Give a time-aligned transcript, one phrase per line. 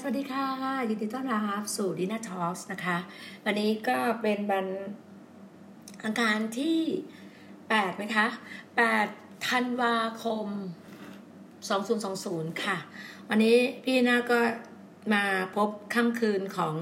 [0.00, 0.46] สวัสดีค่ะ
[0.88, 2.96] ยินดีต้อนรับสู่ดินาทอล์กนะคะ
[3.44, 4.66] วันนี้ก็เป็นวัน
[6.04, 6.80] อังคารที่
[7.38, 8.26] 8ไหมคะ
[8.86, 10.46] 8ธันวาคม
[11.74, 12.76] 2020 ค่ะ
[13.28, 14.40] วันนี้พี่นาก็
[15.14, 15.24] มา
[15.56, 16.74] พบค่ำคืนของ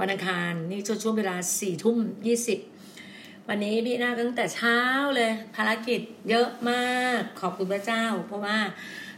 [0.00, 1.98] วันอังคาร นี่ช่วงเวลา4ทุ่ม
[2.72, 4.78] 20 วันนี้พี่นาตั้งแต่เช้า
[5.16, 8.58] เลย ภารกิจเยอะมากขอบคุณพระเจ้า เพราะว่า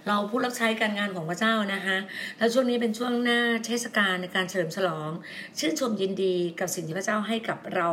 [0.08, 1.96] เราผู้รับใช้การงานของพระเจ้านะคะ
[2.38, 5.10] แล้วช่วงนี้เป็นช่วงหน้าเทศกาลในการเฉลิมฉลอง
[5.58, 7.88] ชื่นชมยินดีกับสิ่งที่พระเจ้าให้กับเรา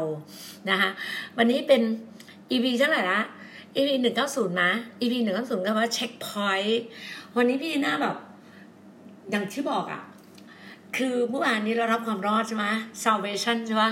[0.70, 0.90] นะคะ
[1.38, 1.82] วันนี้เป็น
[2.52, 3.20] EP เท่าไหร่ละ
[3.76, 6.82] EP หนึ่งเก้าศูนย์นะ EP หนึ่งเก้าศูนย์ก็ว่า checkpoint
[7.38, 8.16] วันนี้พี่น่าแบบ
[9.32, 10.02] อย่างที่บอกอะ่ะ
[10.98, 12.66] คือเมื่อวานนี้เรารับความรอดใช่ไหม
[13.04, 13.84] salvation ใช่ไหม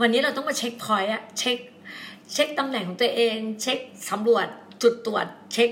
[0.00, 1.58] วันนี้เราต้องมา checkpoint อะเช็ค
[2.32, 3.78] เช็คตำแหน่งของตัวเอง เช็ค
[4.10, 4.46] สำรวจ
[4.82, 5.70] จุดตรวจเช็ค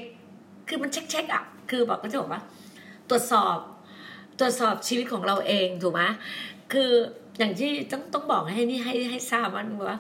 [0.69, 2.43] คือมันเช็คเช็คอะ คือบอกก็จะบอกว่า
[3.11, 3.57] ตรวจสอบ
[4.39, 6.03] ตรวจสอบชีวิตของเราเองถูกไหม
[6.73, 6.91] คือ
[7.39, 9.99] อย่างที่ต้องต้องบอกให้นี่ให้ให้ทราบว่าว่า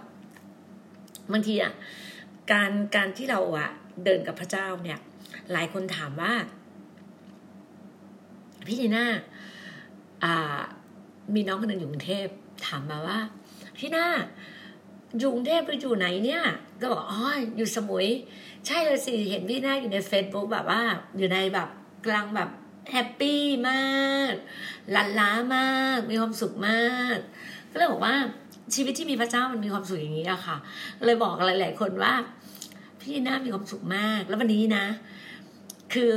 [1.33, 1.73] บางทีอะ
[2.53, 3.71] การการที่เราอะ
[4.05, 4.99] เดินกับพระเจ้าเนี่ย
[5.53, 6.33] หลายคนถามว่า
[8.67, 9.07] พี่นีน่า
[10.25, 10.61] อ่า
[11.35, 12.27] มีน้องคนหนึ่งอยู่กรุงเทพ
[12.67, 13.19] ถามมาว่า
[13.79, 14.07] พี่น่า
[15.19, 16.43] อยู่กรุงเทพไปอยู่ไหนเนี่ย
[16.81, 17.23] ก็บอกอ๋อ
[17.57, 18.07] อยู่สมุย
[18.67, 20.83] ใช่เลยสิเห็นพี่น่าอยู่ในเฟซบุ๊กแบบว่า
[21.19, 21.69] อยู่ในแบบ
[22.07, 22.51] กลางแบบ
[22.91, 23.83] happy มา
[24.31, 24.33] ก
[24.95, 27.17] ลันล้ามาก มีความสุขมาก
[27.71, 28.15] ก็เลยบอกว่า
[28.75, 30.57] ชีวิตที่มีพระเจ้ามันมีความสุขอย่างนี้อะค่ะ
[31.07, 32.15] เลยบอกหลาย ๆ คนว่า
[33.01, 34.85] พี่น่ามีความสุขมาก แล้ววันนี้นะ
[35.93, 36.11] คือ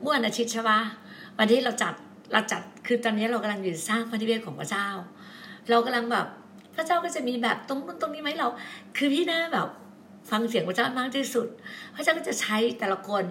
[0.00, 0.80] เมื่อวันอาทิตย์ใช่ปะ
[1.38, 1.94] วันที่เราจัด
[2.32, 4.88] เราจัดคือตอนนี้เรากำลังอยู่สร้างพระนิเวศของพระเจ้า
[5.68, 6.26] เรากำลังแบบ
[6.78, 8.48] พระเจ้าก็จะมีแบบตรงนู้นตรงนี้ไหมเรา
[8.96, 9.68] คือพี่น่าแบบ
[10.30, 11.46] ฟังเสียงพระเจ้ามากที่สุด
[11.94, 13.24] พระเจ้าก็จะใช้แต่ละคน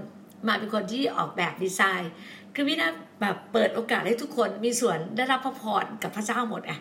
[0.47, 2.11] มาเป็นคนที่ออกแบบดีไซน์
[2.55, 2.89] คือพี่น่า
[3.21, 6.79] แบบเปิดโอกาสให้ทุกคนมีส่วนได้รับพระพรกับพระเจ้าหมดอะ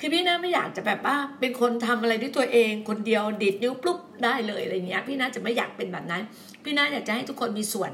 [0.00, 6.22] คือพี่น่าไม่อยากจะแบบว่าเป็นคนทำอะไรด้วยตัวเอง คนเดียวดิดนิ้วปุ๊บได้เลยอะไรเงี้ย พี่น่าจะไม่อยากเป็นแบบนั้น
[6.64, 7.90] พี่น่าอยากจะให้ทุกคนมีส่วน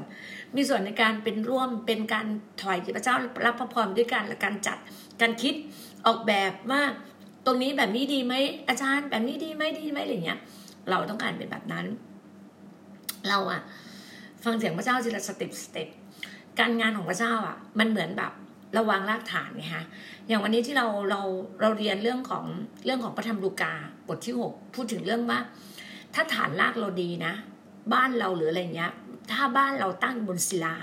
[0.55, 2.27] มีส่วนในการเป็นร่วมเป็นการ
[2.61, 3.15] ถอยพระเจ้า
[3.45, 4.77] รับพระพรด้วยกันและการจัด
[5.21, 5.53] การคิด
[6.05, 6.81] ออกแบบว่า
[7.45, 8.33] ตรงนี้แบบนี้ดีไหม
[8.67, 10.39] อาจารย์ แบบนี้ดีไหมดีไหมอะไรเงี้ย
[10.89, 11.85] เราต้องการเป็นแบบนั้น
[13.29, 13.61] เราอะ
[14.43, 15.87] ฟังเสียงพระเจ้าทีละสเต็ปสเต็ป
[16.59, 18.31] การงานของพระเจ้าอะมันเหมือนแบบ
[18.75, 19.85] ราวางรากฐานไงฮะ
[20.27, 21.21] อย่างวันนี้ที่เราเรา
[21.61, 22.45] เราเรียนเรื่องของ
[22.85, 23.73] เรื่องของพระธรรมลูกา
[24.07, 25.39] บทที่หกพูดถึงเรื่องว่า
[26.13, 27.33] ถ้าฐานรากเราดีนะ
[27.93, 28.91] บ้านเราหรืออะไรเงี้ย
[29.31, 30.75] ถ้าบ้านเราตั้งบนศิลา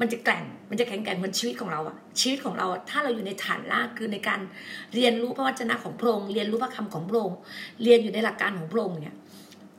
[0.00, 4.40] มันจะแกร่ง มันจะแข็งแกร่งเหมือนชีวิตของเราอะชีวิตของเราถ้าเราอยู่ในฐานรากคือในการ
[4.94, 7.38] เรียนรู้พระวจนะของพระองค์เรียนรู้พระคำของพระองค์
[7.82, 9.14] เรียนอยู่ในหลักการของพระองค์เนี่ย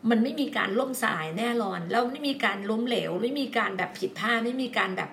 [0.09, 5.09] มันไม่มีการล่มสลายแน่นอน แล้วไม่มีการล้มเหลว ไม่มีการแบบผิดพลาดไม่มีการแบบ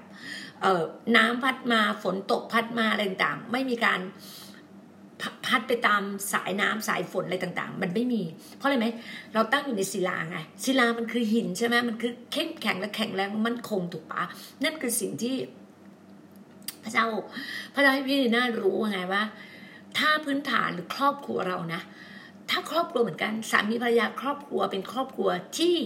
[0.62, 0.82] เอ่อ
[1.17, 4.00] น้ำพัดมาฝนตกพัดมาอะไรต่างๆไม่มีการ
[5.47, 6.03] พัดไปตาม
[6.33, 8.23] สายน้ำสายฝนอะไรต่างๆ มันไม่มี
[8.57, 8.87] เพราะอะไรไหม
[9.35, 14.23] เราตั้งอยู่ในศิลาไงศิลามันคือหินใช่ไหมมันคือเข้มแข็งและแข็งแรงมันคงถูกปะ
[14.65, 15.37] นั่นคือสิ่งที่
[16.85, 17.07] พระเจ้า
[17.75, 19.23] พระเจ้าให้พี่น่ารู้ไงว่า
[19.99, 21.81] ถ้าพื้นฐานหรือครอบครัวเรานะ
[22.51, 25.29] ถ้าครอบครัวเหมือนกันสามีภรรยาครอบครัวเป็นครอบครัว
[25.59, 25.77] ที่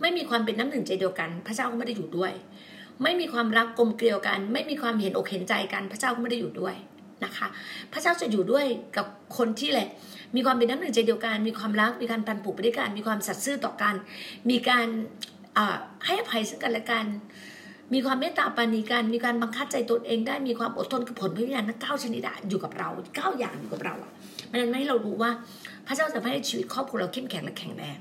[0.00, 2.32] ไม่มีความเป็นน้ำหนึ่งใจเดียวกัน พระเจ้าก็ไม่ได้อยู่ด้วย
[3.02, 6.74] ไม่มีความรักกลมเกลียวกัน ไม่มีความเห็นอกเห็นใจกัน พระเจ้าก็ไม่ได้อยู่ด้วย
[7.24, 7.46] นะคะ
[7.92, 8.66] พระเจ้าจะอยู่ด้วย
[8.96, 9.88] กับคนที่แหละ
[10.36, 13.94] มีความเป็นน้ำหนึ่งใจเดียวกัน มีความรัก มีการปันผูกไปด้วยกัน มีความสัตย์ซื่อต่อกัน
[14.50, 14.86] มีการ
[16.06, 17.06] ให้อภัยซึ่งกันและกัน
[17.92, 24.10] มีความเมตตาปานีกัน มีการบังคับใจตนเองได้ มีความอดทนกับผลพระวิญญาณทั้งเก้าชนิดอยู่กับเราเก้าอย่างอยู่กับเราอะ
[24.50, 25.30] มันนั้นให้เรารู้ว่า
[25.86, 27.98] พระเจ้าจะให้ชีวิตครอบครัวเราเข้มแข็งและแข็งแรง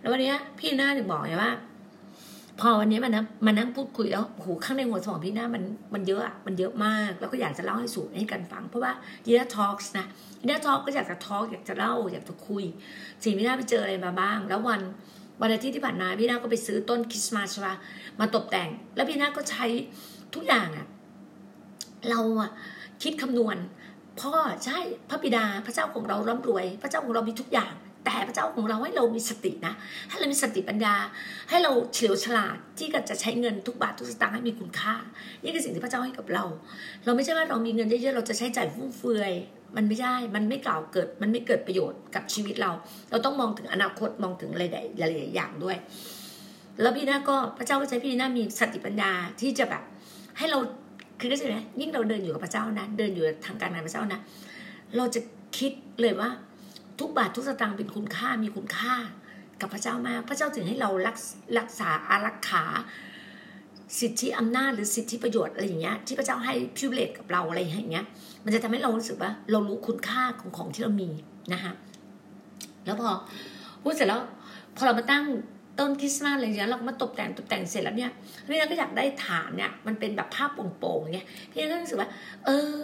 [0.00, 1.52] แล้ววันนี้พี่หน้าถึงบอกไงว่า
[2.60, 5.62] พอวันนี้มันนะมานั่งพูดคุยแล้วโหข้างในหัวสมองพี่หน้ามัน
[5.94, 8.92] มันเยอะอะมันเยอะมาก แล้วก็อยากจะเล่าให้สู่ให้กันฟัง เพราะว่า
[9.26, 10.06] ยีน่าทอล์กนะ
[10.40, 12.64] ยีน่าทอล์กก็อยากจะทอล์กอยากจะเล่าอยากจะคุย
[13.22, 14.80] สิ่งพี่หน้าไปเจออะไรมาบ้าง แล้ววัน
[15.42, 17.56] วันอาทิตย์ที่ผ่านมาพี่หน้าก็ไปซื้อต้นคริสต์มาส
[18.20, 19.66] มาตกแต่ง แล้วพี่หน้าก็ใช้
[20.34, 20.86] ทุกอย่างอะ
[22.10, 22.50] เราอะ
[23.02, 23.56] คิดคำนวณ
[24.20, 24.32] พ่อ
[24.64, 27.74] ใช่พระบิดาพระเจ้าของเราร่ำรวย พระเจ้าของเรามีทุกอย่าง
[28.06, 29.74] แต่พระเจ้าของเราให้เรามีสตินะ
[30.10, 30.94] ให้เรามีสติปัญญา
[31.50, 34.94] ให้เราเฉลียวฉลาดที่จะใช้เงินทุกบาททุกสตางค์ให้มีคุณค่า
[35.42, 36.44] นี่คือสิ่งที่พระเจ้าให้กับเรา
[37.04, 39.32] เราไม่ใช่ว่าเรามีเงินเยอะๆเราจะใช้จ่ายฟุ่มเฟือย
[39.76, 42.70] มันไม่ใช่มันไม่กล่าวเกิด มันไม่เกิดประโยชน์กับชีวิตเรา
[43.10, 45.76] เราต้องมองถึงอนาคต มองถึงอะไรหลายๆอย่างด้วย
[46.80, 49.10] แล้วพี่นาก็พระเจ้าก็ใช้พี่นามีสติปัญญา
[49.40, 49.82] ที่จะแบบ
[50.38, 50.58] ให้เรา
[51.20, 54.20] คือก็ใช่ไหมยิ่งเราเดินอยู่กับพระเจ้านะ เดินอยู่ทางการงานพระเจ้านะ
[54.96, 55.20] เราจะ
[55.58, 56.30] คิดเลยว่า
[57.00, 58.94] ทุกบาททุกสตางค์เป็นคุณค่ามีคุณค่า
[59.60, 61.16] กับพระเจ้ามาก พระเจ้าถึงให้เรารัก
[61.58, 62.64] รักษาอารักขา
[64.00, 68.04] สิทธิอำนาจหรือสิทธิประโยชน์อะไรอย่างเงี้ยที่พระเจ้าให้พิเวเลตกับเราอะไรอย่างเงี้ย
[68.44, 71.10] มันจะทำให้เรารู้สึกว่า เรารู้คุณค่าของของที่เรามี
[71.52, 71.72] นะคะ
[72.84, 73.10] แล้วพอ
[73.82, 74.20] พูดเสร็จแล้ว
[74.76, 75.24] พอเรามาตั้ง
[75.78, 78.10] ต้นคริสต์มาสอะไรอย่างเงี้ยเรามาตกแต่งตกแต่งเสร็จแล้วเนี่ย
[78.44, 82.08] พี่นก็อยากได้ฐานเนี่ยมันเป็นแบบภาพโป่งๆเงี้ยพี่นาก็รู้สึกว่า
[82.44, 82.74] เออ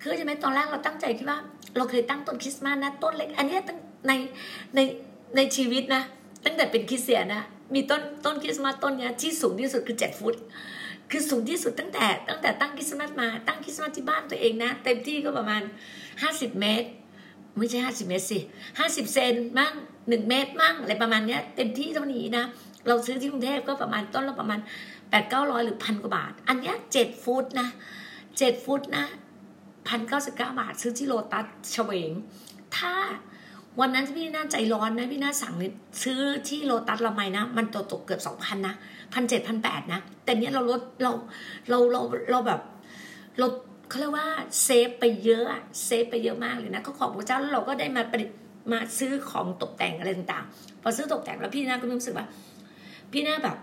[0.00, 1.38] คือใช่ไหมตอนแรกเราตั้งใจคิดว่า
[1.76, 4.12] เราเคยตั้งต้นคริสต์มาสนะต้นเล็ก อันนี้ตั้งใน
[4.74, 4.80] ใน
[5.36, 6.02] ในชีวิตนะ
[6.44, 7.42] ตั้งแต่เป็นคริสเตียนนะ
[7.74, 10.34] มีต้นต้นคริสต์มาสต้นเนี้ยที่สูงที่สุดคือเจ็ดฟุต
[11.10, 15.62] คือสูงที่สุดตั้งแต่ตั้งแต่ตั้งคริสต์มาสมาตั้งคริสต์มาสที่บ้านตัวเองนะ เต็มที่ก็ประมาณ
[16.22, 16.88] ห้าสิบเมตร
[17.56, 18.38] ไม่ใช่ห้าสิบเมตรสิ
[18.78, 19.72] ห้าสิบเซนมั่ง
[20.08, 22.44] หนึ่งเมตรมั่งอะไรประมาณเนี้ย เต็มที่เท่านี้นะ
[22.88, 24.60] เราซื้อที่กรุงเทพก็ประมาณต้นละประมาณ
[25.10, 27.68] แปดเก้าร้อยหรือพันกว่าบาท อันเนี้ยเจ็ดฟุตนะ
[28.38, 29.04] เจ็ดฟุตนะ
[29.90, 32.10] พันเก้าสิบเก้าบาทซื้อที่โลตัสเฉวง
[32.76, 32.94] ถ้า
[33.80, 35.54] วันนั้นที่พี่น่าใจร้อนนะพี่น่าสั่ง
[36.02, 38.74] ซื้อที่โลตัสละไมนะ มันตกตกเกือบสองพันนะ
[39.14, 41.12] พันเจ็ดพันแปดนะ แต่เนี้ยเราลดเรา
[41.68, 42.60] เราเราเราแบบ
[43.38, 43.46] เรา
[43.88, 44.28] เขาเรียกว่า
[44.62, 45.44] save ไปเยอะ
[45.84, 48.26] save ไปเยอะมากเลยนะ ก็ขอบพระเจ้าแล้วเราก็ได้มาประดิ
[48.72, 52.26] มาซื้อของตกแต่งอะไรต่างๆ พอซื้อตกแต่งแล้วพี่น่าก็รู้สึกว่า
[53.12, 53.56] พี่น่าแบบ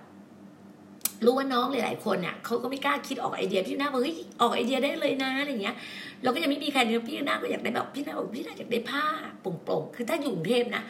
[1.26, 5.76] รู้ว่าน้องหลายๆคนเนี่ยเขาก็ไม่กล้าคิดออกไอเดียพี่น่าบอกเฮ้ยออกไอเดียได้เลยนะอะไรเงี้ย
[6.24, 9.04] เราก็ยังไม่มีใครเนี่ยพี่น้าก็อยากได้แบบพี่น้าบอกพี่น้าอยากได้ผ้า
[9.42, 10.84] โปร่งๆคือถ้าอยู่กรุงเทพนะ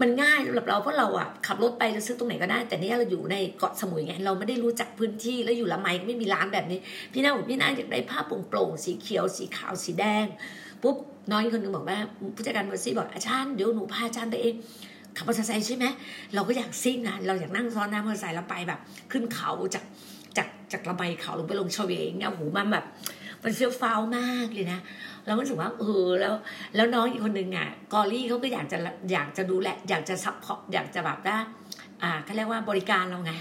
[0.00, 6.78] มันง่ายสำหรับเราเพราะเราอะขับรถไปจะซื้อตรงไหนก็ได้ แต่นี่เราอยู่ในเกาะสมุยไงเราไม่ได้รู้จักพื้นที่แล้วอยู่ละไมไม่มีร้านแบบนี้
[7.12, 10.26] พี่น้าบอกพี่น้าอยากได้ผ้าโปร่งๆสีเขียวสีขาวสีแดง
[10.82, 10.96] ปุ๊บ
[11.32, 11.98] น้อยคนนึงบอกว่า
[12.34, 14.54] ผู้จัดการเมอร์ซี่บอกอาจารย์เดี๋ยวหนูพาอาจารย์ไปเอง
[15.16, 15.86] ขับมอเตอร์ไซค์ใช่ไหม
[16.34, 18.80] เราก็อยากซิ่งนะเราอยากนั่งซ้อนน้ามอเตอร์ไซค์แล้วไปแบบ
[19.12, 19.84] ขึ้นเขาจาก
[20.36, 22.84] จากจากละไมเขาลงไปลงเฉวงเนี่ยโอ้โหมันแบบ
[23.42, 24.80] มันเฟี้ยวฟ้าวมากเลยนะ
[25.26, 26.34] เราก็รู้สึกว่าเออแล้ว
[26.74, 28.78] แล้วน้องอีกคนหนึ่งอะกอรี่เขาก็อยากจะ
[29.12, 31.38] อยากจะดูแลอยากจะ support อยากจะแบบว่า
[32.02, 33.32] อ่าเขาเรียกว่าบริการเราไง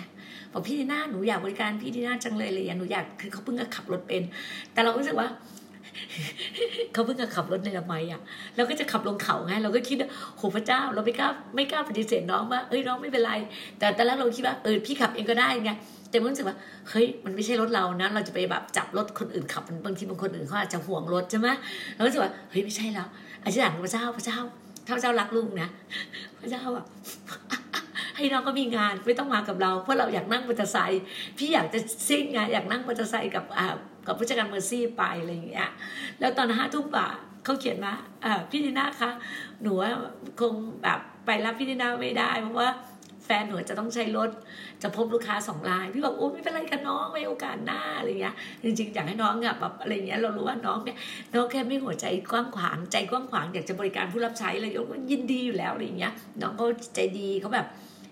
[0.51, 4.21] บอกพี่ดีน่าหนูอยากบริการพี่ดีน่าจังเลยเลยหนูอยากคือเขาเพิ่งจะขับรถเป็น
[4.73, 5.27] แต่เราก็รู้สึกว่า
[6.93, 8.21] เขาเพิ่งจะขับรถในละไมอะ
[8.55, 13.33] เราก็จะขับลงเขาไงเราก็คิดว่าโหพระเจ้า เราไม่กล้าไม่กล้าปฏิเสธน้องว่าเอ้ยน้องไม่เป็นไร
[13.79, 15.71] แต่ตอนแรกเราคิดว่าเออพี่ขับเองก็ได้ไง
[16.09, 16.57] แต่รู้สึกว่า
[16.89, 21.47] เฮ้ยมันไม่ใช่รถเรานะ เราจะไปแบบจับรถคนอื่นขับ บางทีบางคนอื่นเขาอาจจะห่วงรถใช่ไหม
[21.95, 23.07] เรารู้สึกว่าเฮ้ยไม่ใช่แล้ว
[23.43, 24.37] อธิษฐานพระเจ้าพระเจ้า
[24.85, 25.69] ถ้าพระเจ้ารักลูกนะ
[26.39, 26.85] พระเจ้าอะ
[28.15, 31.01] ให้น้องก็มีงานไม่ต้องมากับเราเพราะเราอยากนั่งมอเตอร์ไซค์
[31.37, 33.67] พี่อยากจะซิ่งไงอยากนั่งมอเตอร์ไซค์กับอ่า
[34.07, 35.69] กับผู้จัดการเมอร์ซี่ไปอะไรอย่างเงี้ย
[36.19, 37.07] แล้วตอนห้าทุ่มบ่า
[37.43, 37.93] เขาเขียนมา
[38.25, 39.09] อ่าพี่ดีน่าคะ
[39.61, 39.73] หนู
[40.39, 40.53] คง
[40.83, 42.69] แบบไปรับพี่ดีน่าไม่ได้ เพราะว่า
[43.25, 44.29] แฟนหนูจะต้องใช้รถ
[44.81, 50.97] จะพบลูกค้าสองราย พี่บอกโอ้ไม่เป็นไรกันน้องไม่โอกาสหน้าอะไรเงี้ยจริงๆอยากให้น้องแบบอะไรเงี้ยเรารู้ว่าน้องเนี่ย
[51.33, 57.67] น้องแค่ไม่หัวใจกว้างขวางใจกว้างขวางอยากจะบริการผู้รับใช้เลยยกยินดีอยู่แล้วอะไรเงี้ยน้องเขาใจดีเขาแบบ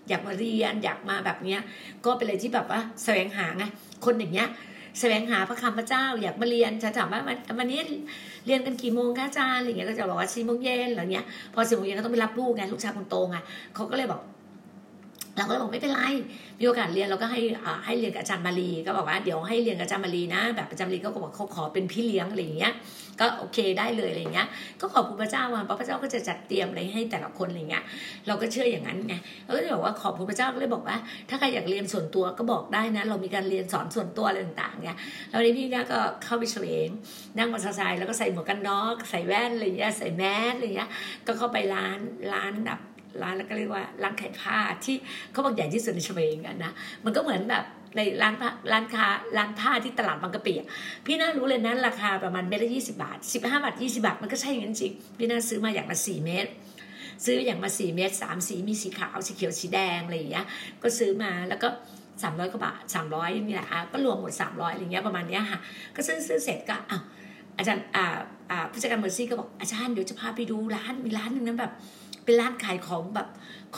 [0.08, 1.60] อยากมาเรียนอยากมาแบบเนี้ย
[2.04, 3.64] ก็เป็นอะไรที่แบบว่าแสวงหาไง
[4.04, 4.48] คนอย่างเงี้ย
[4.98, 7.80] แสวงหาพระคำพระเจ้าอยากมาเรียนจะถามว่ามันวันนี้
[8.46, 13.36] เรียนกันกี่โมงคะอาจารย์อะไรเงี้ยก็จะบอกว่าสี่โมงเย็นอะไรเงี้ยพอสี่โมงเย็นก็ต้องไปรับลูกไงลูกชายคนโตไง
[13.74, 14.20] เขาก็เลยบอก
[15.40, 16.02] เราก็เลยบอกไม่เป็นไร
[16.58, 17.40] มีโอกาสเรียนเราก็ให้
[17.84, 22.72] ให้เรียนกับอาจารย์มารีก็บอกว่าเดี๋ยวให้เรียนกับอาจารย์มารีนะ แบบอาจารย์มารีก็บอกเขาขอเป็นพี่เลี้ยงอะไรอย่างเงี้ย
[23.20, 24.48] ก็โอเคได้เลยอะไรเงี้ย
[24.80, 27.84] ก็ขอบคุณพระเจ้าว่าพระเจ้าก็จะจัดเตรียมอะไรให้แต่ละคนอะไรเงี้ย
[28.26, 30.96] เราก็เชื่ออย่างนั้นไงเราก็จะบอกว่าขอบคุณพระเจ้าก็เลยบอกว่า
[31.28, 34.98] ถ้าใครอยากเรียนส่วนตัวก็บอกได้นะ เรามีการเรียนสอนส่วนตัวอะไรต่างๆเงี้ย
[35.30, 36.88] แล้วนี้พี่ก็เข้าไปเฉลง
[37.38, 40.90] นั่งมอเตอร์ไซค์แล้วก็ใส่หมวกกันน็อกใส่แว่นอะไรเงี้ยใส่แมสอะไรเงี้ย
[41.26, 41.98] ก็เข้าไปร้าน
[42.32, 42.78] ร้านแบบ
[43.22, 44.96] ร้านแล้วก็เรียกว่าร้านขายผ้าที่
[45.32, 46.72] เขาบอกใหญ่ที่สุดในชเวงกันนะ
[47.04, 47.64] มันก็เหมือนแบบ
[47.96, 50.54] ในร้านผ้าร้านค้าร้านผ้าที่ตลาดบางกะปิ
[51.06, 56.50] พี่น่ารู้เลยนะราคาประมาณเมตรละยี่สิบาทสิบห้าบาทยี่สิบาท มันก็ใช่อย่างนั้นจริง พี่น่าซื้อมาอย่างละสี่เมตร
[57.24, 60.46] ซื้ออย่างมาสี่เมตรสามสีมีสีขาวสีเขียวสีแดงอะไรอย่างเงี้ย
[60.82, 61.68] ก็ซื้อมาแล้วก็
[62.22, 65.58] สามร้อยกว่าบาทสามร้อยนี่แหละก็รวมหมดสามร้อยอะไรเงี้ยประมาณเนี้ยค่ะ
[65.96, 67.02] ก็ซื้อซื้อเสร็จก็อ้าว
[67.58, 68.16] อาจารย์อ่า
[68.50, 71.72] อ่าผู้จัดการเมอร์ซี่ก็บอกอาจารย์เดี๋ยวจะพาไปดูร้านมีร้านหนึ่งนั้นแบบ
[72.30, 73.28] เป็นร้านขายของแบบ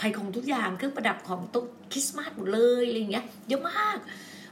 [0.00, 3.98] ขายของทุกอย่างเครื่องประดับของตุ๊กคริสต์มาสหมดเลยอะไรเงี้ยเยอะมาก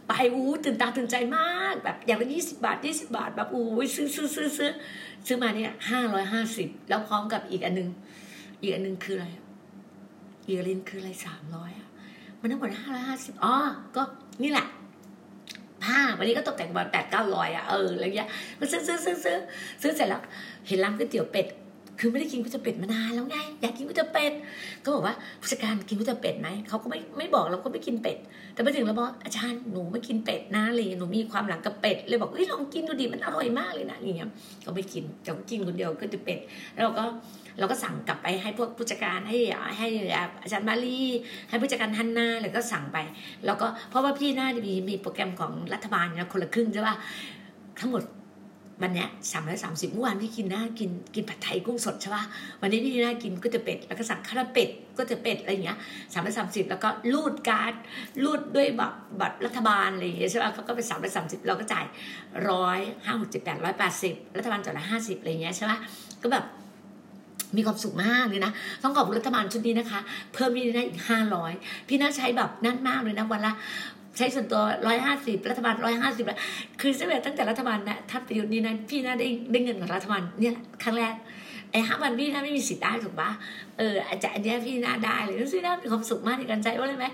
[0.08, 3.64] ไปอู้ตื่นตาตื่นใจมากแบบอย่างละยี่สิบาทยี่สิบาทแบบอู้
[3.96, 4.70] ซื้อซื้อซื้อซื้อ
[5.26, 7.88] ซื้อมาเนี่ยห้าร้อยห้าสิบแล้วพร้อมกับอีกอันนึง
[8.62, 9.26] อีกอันนึงคืออะไร
[10.46, 11.88] อีกอันนึงคืออะไรสามร้อยอะ
[12.40, 13.54] มันทั้งหมดห้าร้อยห้าสิบอ๋อ
[13.96, 14.02] ก็
[14.42, 14.66] นี่แหละ
[15.84, 18.28] ผ้าวันนี้ก็ตกแต่งประมาณแปดเก้าร้อยอะเอออะไรเงี้ย
[18.58, 19.36] ก็ซื้อซื้อซื้อซื้อ
[19.82, 20.22] ซื้อเสร็จแล้ว
[20.66, 21.46] เห็นร้านก๋วยเตี๋ยวเป็ด
[22.00, 24.32] คือไม่ได้กินก๋วยเตี๋ยวเป็ดมานานแล้วไงอยากกินก๋วยเตี๋ยวเป็ด
[24.84, 28.18] ก็บอกว่าผู้จัดการกินก๋วยเตี๋ยวเป็ดไหมเขาก็ไม่ไม่บอกเราก็ไม่กินเป็ด
[28.54, 34.30] แต่ไปถึงเราบอกอาจารย์หนูไม่กินเป็ดนะเลยหนูมีความหลังกับเป็ดเลยบอกเฮ้ยลองกินดูดิมันอร่อยมากเลยนะอย่างเงี้ย
[34.64, 36.38] ก็ไม่กินแต่ก็กินคนเดียวก็จะเป็ด
[36.74, 37.04] แล้วเราก็
[37.58, 39.38] เราก็สั่งกลับไปให้พวกผู้จัดการให้
[39.78, 39.88] ให้
[40.42, 41.00] อาจารย์มาลี
[41.48, 42.98] ให้ผู้จัดการฮันนาแล้วก็สั่งไป
[43.46, 46.94] แล้วก็เพราะว่าพี่หน้ามีมีโปรแกรมของรัฐบาลนะคนละครึ่งใช่ป่ะ
[47.80, 48.02] ทั้งหมด
[48.82, 52.24] วันเนี้ยสามร้อยสามสิบเมื่อวานพี่กินนะกินกินผัดไทยกุ้งสดใช่ป่ะ
[52.60, 54.68] วันนี้พี่น่ากินก็จะเป็ดแล้วก็สั่งข้าเป็ด
[54.98, 55.78] ก็จะเป็ดอะไรอย่างเงี้ย
[56.12, 57.74] สามร้อยสามสิบแล้วก็รูดการ์ด
[58.24, 61.86] รูดด้วยแบบบัตรรัฐบาลอะไรอย่างเงี้ยใช่ป่ะเขาก็เป็นสามร้อยสามสิบเราก็จ่าย
[62.50, 65.78] ร้อยห้าหกเจ็ดแปดร้อยแปดสิบรัฐบาลจ่ายละห้าสิบอะไรอย่างเงี้ยใช่ป่ะ
[66.22, 66.44] ก็แบบ
[67.56, 70.00] มีความสุขมากเลยนะ ต้องขอบคุณรัฐบาลชุดนี้นะคะ
[70.32, 71.52] เพิ่มพี่น่าอีกห้าร้อย
[71.88, 73.52] พี่น่าใช้แบบนั่นมากเลยนะวันละ
[74.20, 76.24] ช้ส่วนตัวร้อยห้าสิบรัฐบาลร้อยห้าสิบ
[76.80, 81.14] คือตั้งแต่ตั้งแต่รัฐบาลนะท่านประยุทธ์นี่นะพี่น่าได้ได้เงินของรัฐบาลเนี่ยครั้งแรก
[81.72, 83.30] ไอ้ห้าวันพี่น่าไม่มีสิทธิ์ได้ถูกปะ
[83.78, 87.06] เอออาจารย์อันนี้พี่น่าได้เลยรู้สึกน่ามีความสุขมากในการใช้ว่าเลยไหม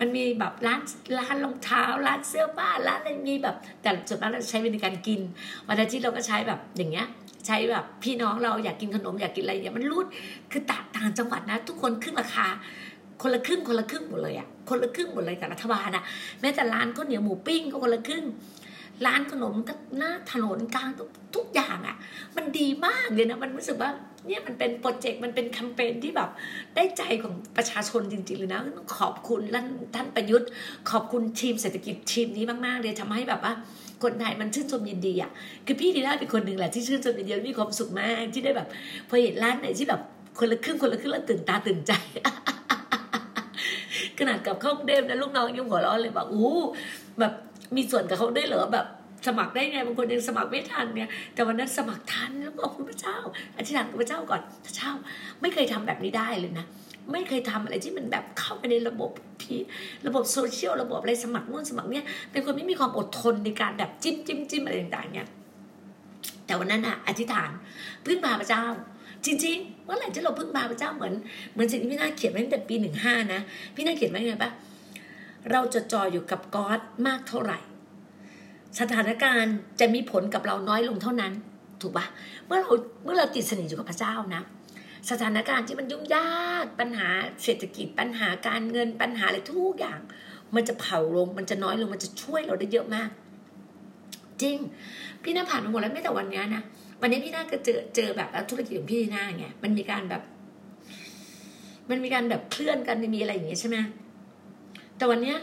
[0.00, 0.80] มันมีแบบร้าน
[1.18, 5.20] ร้านรองเท้าร้านเสื้อผ้าร้านอะไรมีแบบ แต่ส่วนมากเราใช้ในการกิน
[5.68, 7.06] วันอาทิตย์เราก็ใช้แบบอย่างเงี้ย
[7.46, 10.06] ใช้แบบพี่น้องเราอยากกินขนมอยากกินอะไรอย่างมันรูด
[10.52, 12.46] คือต่างต่างจังหวัดนะ ทุกคนขึ้นราคา
[13.22, 16.04] คนละครึ่งคนละครึ่งหมดเลยอะคนละครึ่งหมดเลยกับรัฐบาลอะ
[16.40, 18.24] แม้แต่ร้านข้าวเหนียวหมูปิ้งก็คนละครึ่ง
[19.06, 21.96] ร้านขนมก็หน้าถนนกลางทุกทุกอย่างอะ
[22.36, 23.90] มันดีมากเลยนะมันรู้สึกว่า
[24.26, 26.30] เนี่ยมันเป็นโปรเจกต์มันเป็นแคมเปญที่แบบ
[26.76, 30.48] ได้ใจของประชาชนจริงๆเลยนะต้องขอบคุณท่านท่านประยุทธ์
[30.90, 33.52] ขอบคุณทีมเศรษฐกิจทีมนี้มากๆเลยทำให้แบบว่า
[34.02, 35.30] คนไทยมันชื่นชมยินดีอะ
[35.66, 38.68] คือพี่ดีน่าเป็นคนหนึ่งแหละที่ชื่นชมยินดีมีความสุขมากที่ได้แบบ
[39.08, 40.00] พอเห็นร้านไหนที่แบบ
[40.38, 41.92] คนละครึ่งคนละครึ่งแล้วตื่นตาตื่นใจ
[44.20, 46.50] ขนาดกับเข้ากรุงเทพนะลูกน้องยังหัวเราะเลยแบบอู้
[47.20, 47.32] แบบ
[47.76, 48.86] มีส่วนกับเขาได้เหรอแบบ
[49.26, 53.16] สมัครได้ไงบางคนยังสมัครไม่ทันเนี่ยแต่วันนั้นสมัครทันแล้วขอบคุณพระเจ้า
[53.56, 54.90] อธิษฐานกับพระเจ้าก่อนพระเจ้า
[55.40, 56.66] ไม่เคยทำแบบนี้ได้เลยนะ
[57.12, 59.10] ไม่เคยทำอะไรที่มันแบบเข้าไปในระบบ
[59.40, 59.54] พี
[60.06, 65.28] ระบบโซเชียลระบบอะไรสมัครนู่นสมัครเนี่ยเป็นคนไม่มีความอดทนในการแบบจิ้มจิ้มจิ้มอะไรต่างๆเนี่ย
[66.46, 67.50] แต่วันนั้นอะอธิษฐาน
[68.04, 68.64] พึ่งพาพระเจ้า
[69.24, 71.14] จริงๆเมื่อไหร่ที่เราพึ่งพาพระเจ้าเหมือน
[71.52, 73.40] เหมือนสิ่งที่พี่นาเขียนไว้ตั้งแต่ปีหนึ่งห้านะ
[73.74, 74.50] พี่นาเขียนไว้ไงปะ
[75.50, 77.58] เราจะจออยู่กับก๊อดมากเท่าไหร่
[78.80, 81.32] สถานการณ์จะมีผลกับเราน้อยลงเท่านั้น
[81.80, 82.06] ถูกปะ
[82.46, 82.70] เมื่อเรา
[83.04, 84.42] เมื่อเราติดสนิทอยู่กับพระเจ้านะ
[85.10, 87.08] สถานการณ์ที่มันยุ่งยากปัญหา
[87.44, 90.00] เศรษฐกิจปัญหาการเงินปัญหาอะไรทุกอย่าง
[90.54, 93.10] มันจะเผาลงมันจะน้อยลงมันจะช่วยเราได้เยอะมาก
[94.42, 94.56] จริง
[95.22, 96.62] พี่น่าผ่านมาหมดแล้วไม่แต่วันนี้นะ
[97.00, 100.22] วันนี้พี่น่าก็เจอเจอแบบธุรกิจของพี่น่าไงมันมีการแบบ
[101.90, 103.78] มันมีการแบบเคลื่อนกันมีอะไรอย่างเงี้ยใช่ไหม
[104.96, 105.38] แต่วันเนี้ย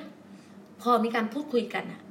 [0.81, 2.01] พอมีการพูดคุยกันอะ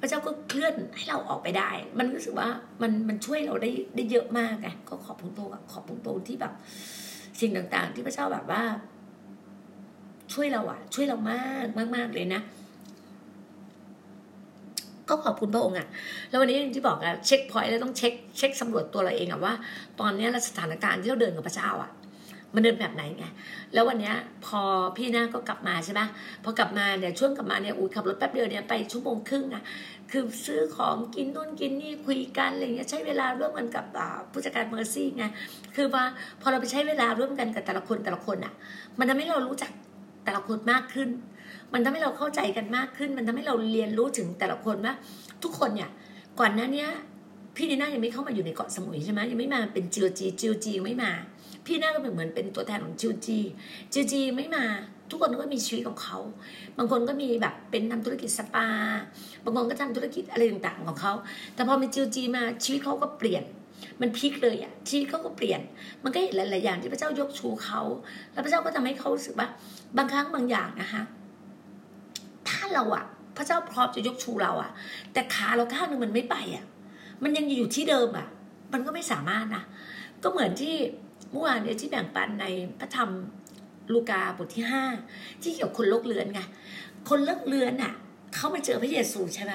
[0.00, 2.48] พระเจ้าก็เคลื่อนให้เราออกไปได้ มันรู้สึกว่า
[2.82, 5.40] มันมันช่วยเราได้ได้เยอะมากไงก็ขอบคุณโต
[5.72, 6.52] ขอบคุณโตที่แบบ
[7.40, 8.62] สิ่งต่างๆ ที่พระเจ้าแบบว่า
[10.32, 12.40] ช่วยเราอะช่วยเรามากมากมากเลยนะ
[15.08, 15.88] ก็ขอบคุณพระองค์อะ
[16.28, 19.54] แล้ววันนี้ที่บอกอะเช็คพอยต์แล้วต้องเช็คเช็คสำรวจตัวเราเองอะว่า
[20.00, 21.90] ตอนนี้สถานการณ์ที่เราเดินกับพระเจ้าอะ
[22.54, 23.26] มันเดินแบบไหนไง
[23.74, 24.12] แล้ววันนี้
[24.46, 24.60] พอ
[24.96, 26.00] พี่หน้าก็กลับมาใช่ไหม
[26.44, 29.62] พอกลับมาเนี่ยช่วงกลับมาเนี่ยอุ้ยขับรถแป๊บเดียวเนี่ยไปชั่วโมงครึ่งอะ
[30.10, 33.84] คือซื้อของกินนู่นกินนี่คุยกันอะไรเงี้ยใช้เวลาร่วมกันกับ
[34.32, 35.24] ผู้จัดการเมอร์ซี่ไง
[35.76, 36.04] คือว่า
[36.40, 38.54] พอเราไปใช้เวลาร่วมกันกับแต่ละคนแต่ละคนอะ
[38.98, 39.70] มันทำให้เรารู้จัก
[40.24, 41.08] แต่ละคนมากขึ้น
[41.76, 44.94] มันทำให้เราเข้าใจกันมากขึ้น มันทำให้เราเรียนรู้ถึงแต่ละคนว่า
[45.42, 45.90] ทุกคนเนี่ย
[46.40, 46.86] ก่อนหน้านี้
[47.56, 51.12] พี่ดีน่ายังไม่เข้ามาอยู่ในเกาะสมุยใช่ไหมยังไม่มาเป็นจิวจีจิวจีไม่มา
[51.66, 53.38] พี่น่าก็เหมือนเป็นตัวแทนของจิวจี
[53.92, 54.64] จิวจีไม่มา
[55.10, 56.18] ทุกคนก็มีชีวิตของเขา
[56.78, 58.68] บางคนก็มีแบบเป็นทำธุรกิจสปา
[59.44, 61.12] บางคนก็ทำธุรกิจอะไรต่างๆของเขา
[61.54, 63.44] แต่พอมีจิวจีมาชีวิตเขาก็เปลี่ยน
[64.00, 65.60] มันพลิกเลยอะชีวิตเขาก็เปลี่ยน
[66.04, 67.80] มันก็เห็นหลายๆอย่างที่พระเจ้ายกชูเขา
[68.32, 69.48] แล้วพระเจ้าก็ทำให้เขารู้สึกว่า
[69.96, 71.02] บางครั้งบางอย่างนะคะ
[72.66, 73.04] ถ้าเราอะ
[73.36, 74.70] พระเจ้าพร้อมจะยกชูเราอะ
[75.12, 76.64] แต่ขาเราข้างนึงมันไม่ไปอะ
[77.22, 78.28] มันยังอยู่ที่เดิมอะ
[78.72, 79.64] มันก็ไม่สามารถนะ
[80.22, 80.74] ก็เหมือนที่
[81.30, 82.46] เมื่อวานเนี่ยที่แบ่งปันใน
[82.80, 83.10] พระธรรม
[83.92, 84.84] ลูกาบทที่ห้า
[85.42, 86.40] ที่เกี่ยวกับคนโลกเลือนไง
[87.08, 87.92] คนโลกเลือนอะ
[88.34, 89.54] เขามาเจอพระเยซูใช่ไหม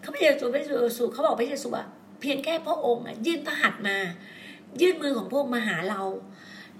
[0.00, 1.86] เขาไปเจอพระเยซูเขาบอกพระเยซูอะ
[2.20, 3.96] เพียงแค่พระองค์อะยื่นพระหัตถ์มา
[4.80, 6.00] ยื่นมือของพระองค์มาหาเรา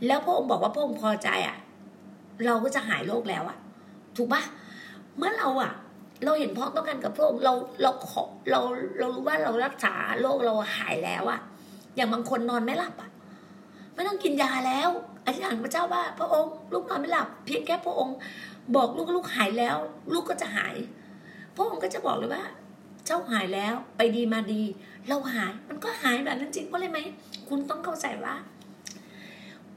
[0.06, 1.56] แล้วพระองค์บอกว่าพระองค์พอใจอะ
[2.46, 3.58] เราก็จะหายโรคแล้วอะ
[4.16, 4.42] ถูกปะ
[5.18, 5.72] เมื่อเราอะ
[6.24, 7.52] เราเห็นพ้องต้องกันกับพระองค์เรา
[7.83, 8.61] เราขอเรา
[8.98, 11.40] เรารู้ว่าเรารักษาโรคเราหายแล้วอะ
[11.96, 13.11] อย่างบางคนนอนไม่หลับอะ
[13.94, 14.88] ไม่ต้องกินยาแล้ว
[15.24, 18.16] อธิษฐานพระเจ้าว่า พระองค์ ลูกนอนไม่หลับ เพียงแค่พระองค์
[18.76, 19.76] บอกลูกลูกหายแล้ว
[20.12, 20.74] ลูกก็จะหาย
[21.57, 22.42] พระองค์ก็จะบอกเลยว่า
[23.07, 24.62] เจ้าหายแล้วไปดีมาดี
[25.09, 26.98] เราหายมันก็หายแบบนั้นจริงเพราะอะไรไหม
[27.48, 28.35] คุณต้องเข้าใจว่า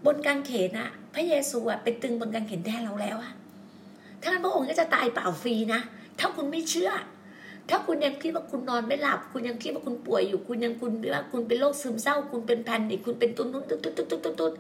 [0.05, 3.31] บนกางเขนอะพระเยซูอะเป็นตึงบนกางเขนแทนเราแล้วอะ
[4.21, 5.81] ถ้างั้นพระองค์ก็จะตายเปล่าฟรีนะ
[6.19, 6.91] ถ้าคุณไม่เชื่อ
[7.69, 14.53] ถ้าคุณยังคิดว่าคุณนอนไม่หลับ คุณยังคิดว่าคุณป่วยอยู่ คุณยังคุณว่าคุณเป็นโรคซึมเศร้า คุณเป็นแพนิคคุณเป็นตุ้นตุ้นตุ้นตุ้นตุ้นตุ้นตุ้น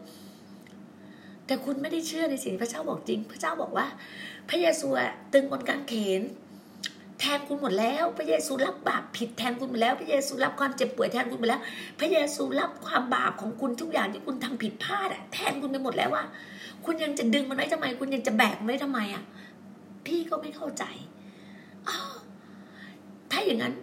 [1.45, 3.85] แต่คุณไม่ได้เชื่อในสิ่งที่พระเจ้าบอกจริง พระเจ้าบอกว่า
[4.49, 6.21] พระเยซูอะตึงบนกางเขน
[7.19, 11.61] แทนคุณหมดแล้ว พระเยซูรับบาปผิดแทนคุณหมดแล้ว พระเยซูรับความเจ็บป่วยแทนคุณหมดแล้ว
[11.99, 16.23] พระเยซูรับความบาปของคุณทุกอย่างที่คุณทำผิดพลาดอะแทนคุณไปหมดแล้วว่า
[16.85, 19.23] คุณยังจะดึงมันไว้ทำไม คุณยังจะแบกมันไว้ทำไมอะ
[20.07, 20.83] พี่ก็ไม่เข้าใจ
[21.89, 22.13] อ้าว
[23.31, 23.73] ถ้าอย่างนั้น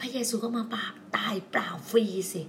[0.00, 0.84] พระเยซูก็มาปา
[1.16, 2.42] ตายเปล่าฟรีสิ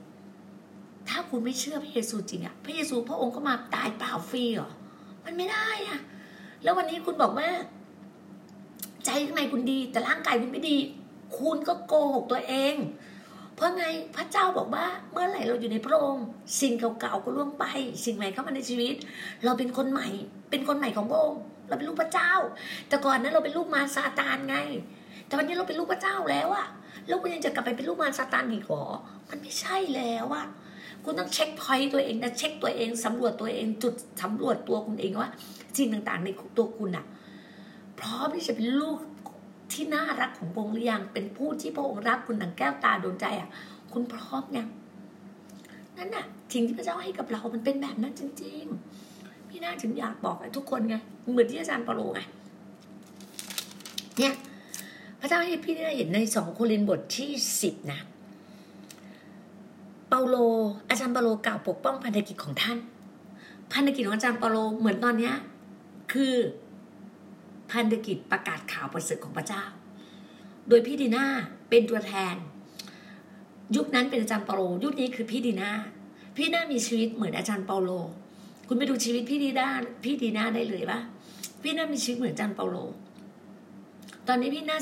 [1.09, 4.71] ถ้าคุณไม่เชื่อพระเยซูจริงอะพระเยซูพระองค์ก็มาตายเปล่าฟรีเหรอ
[5.25, 5.99] มันไม่ได้อะ
[6.63, 7.49] แล้ววันนี้คุณบอกว่า
[9.05, 10.77] ใจข้างในคุณดี แต่ร่างกายคุณไม่ดี
[11.37, 12.75] คุณก็โกหกตัวเอง
[13.57, 16.25] เพราะไงพระเจ้าบอกว่าเมื่อไหร่เราอยู่ในพระองค์
[16.61, 17.65] สิ่งเก่าๆก็ล่วงไป
[18.05, 18.95] สิ่งใหม่เข้ามาในชีวิต
[19.45, 20.07] เราเป็นคนใหม่
[20.49, 22.31] เป็นคนใหม่ของพระองค์เราเป็นลูกพระเจ้า
[22.87, 24.55] แต่ก่อนนั้นเราเป็นลูกมารซาตานไง
[25.27, 26.67] แต่วันนี้เราเป็นลูกพระเจ้าแล้วอะ
[27.07, 28.83] แล้วคุณยังจะกลับไปเป็นลูกมารซาตานอีกหรอ
[29.29, 30.45] มันไม่ใช่แล้วอะ
[31.03, 35.29] คุณต้องเช็คพอยต์ตัวเองนะเช็คตัวเองสำรวจตัวเองจุดสำรวจตัวคุณเองว่า
[35.77, 37.05] สิ่งต่างๆในตัวคุณอะ
[37.99, 38.97] พร้อมที่จะเป็นลูก
[39.71, 43.49] ที่น่ารักของพระองค์หรือยังเป็นผู้ที่พระองค์รักคุณดังแก้วตาดวงใจอะ
[43.93, 44.67] คุณพร้อมยัง
[45.97, 48.63] นั่นน่ะสิ่งที่พระเจ้าให้กับเรามันเป็นแบบนั้นจริง
[49.07, 50.95] ๆ พี่น่าถึงอยากบอกให้ทุกคนไง
[51.31, 52.21] เหมือนที่อาจารย์เปาโลไง
[54.19, 54.33] เนี่ย
[55.19, 57.99] พระเจ้าให้พี่ได้เห็นในสองโครินบทที่สิบนะ
[60.09, 60.35] เปาโล
[60.89, 62.77] อาจารย์เปาโลกล่าวปกป้องพันธกิจของท่าน
[63.73, 65.33] พันธกิจของอาจารย์เปาโลเหมือนตอนเนี้ย
[66.13, 66.33] คือ
[67.71, 69.63] พันธกิจประกาศข่าวประเสริฐของพระเจ้า
[70.69, 71.25] โดยพี่ดีนา
[71.69, 72.35] เป็นตัวแทน
[73.75, 75.71] ยุคนั้นเป็นอาจารย์เปาโลยุคนี้คือพี่ดีนา
[76.35, 77.89] พี่ดีนามีชีวิตเหมือนอาจารย์เปาโล
[78.67, 79.67] คุณไปดูชีวิตพี่ดีนา
[80.03, 80.99] พี่ดีนาได้เลยปะ
[81.61, 82.77] พี่ดีนามีชีวิตเหมือนอาจารย์เปาโล
[84.27, 84.79] ตอนนี้พี่น่า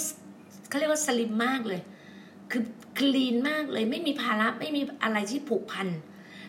[0.70, 1.82] เขาเรียกว่าสลิมมากเลย
[2.52, 2.64] คือ
[2.98, 5.88] คลีนมากเลย ไม่มีภาระไม่มีอะไรที่ผูกพัน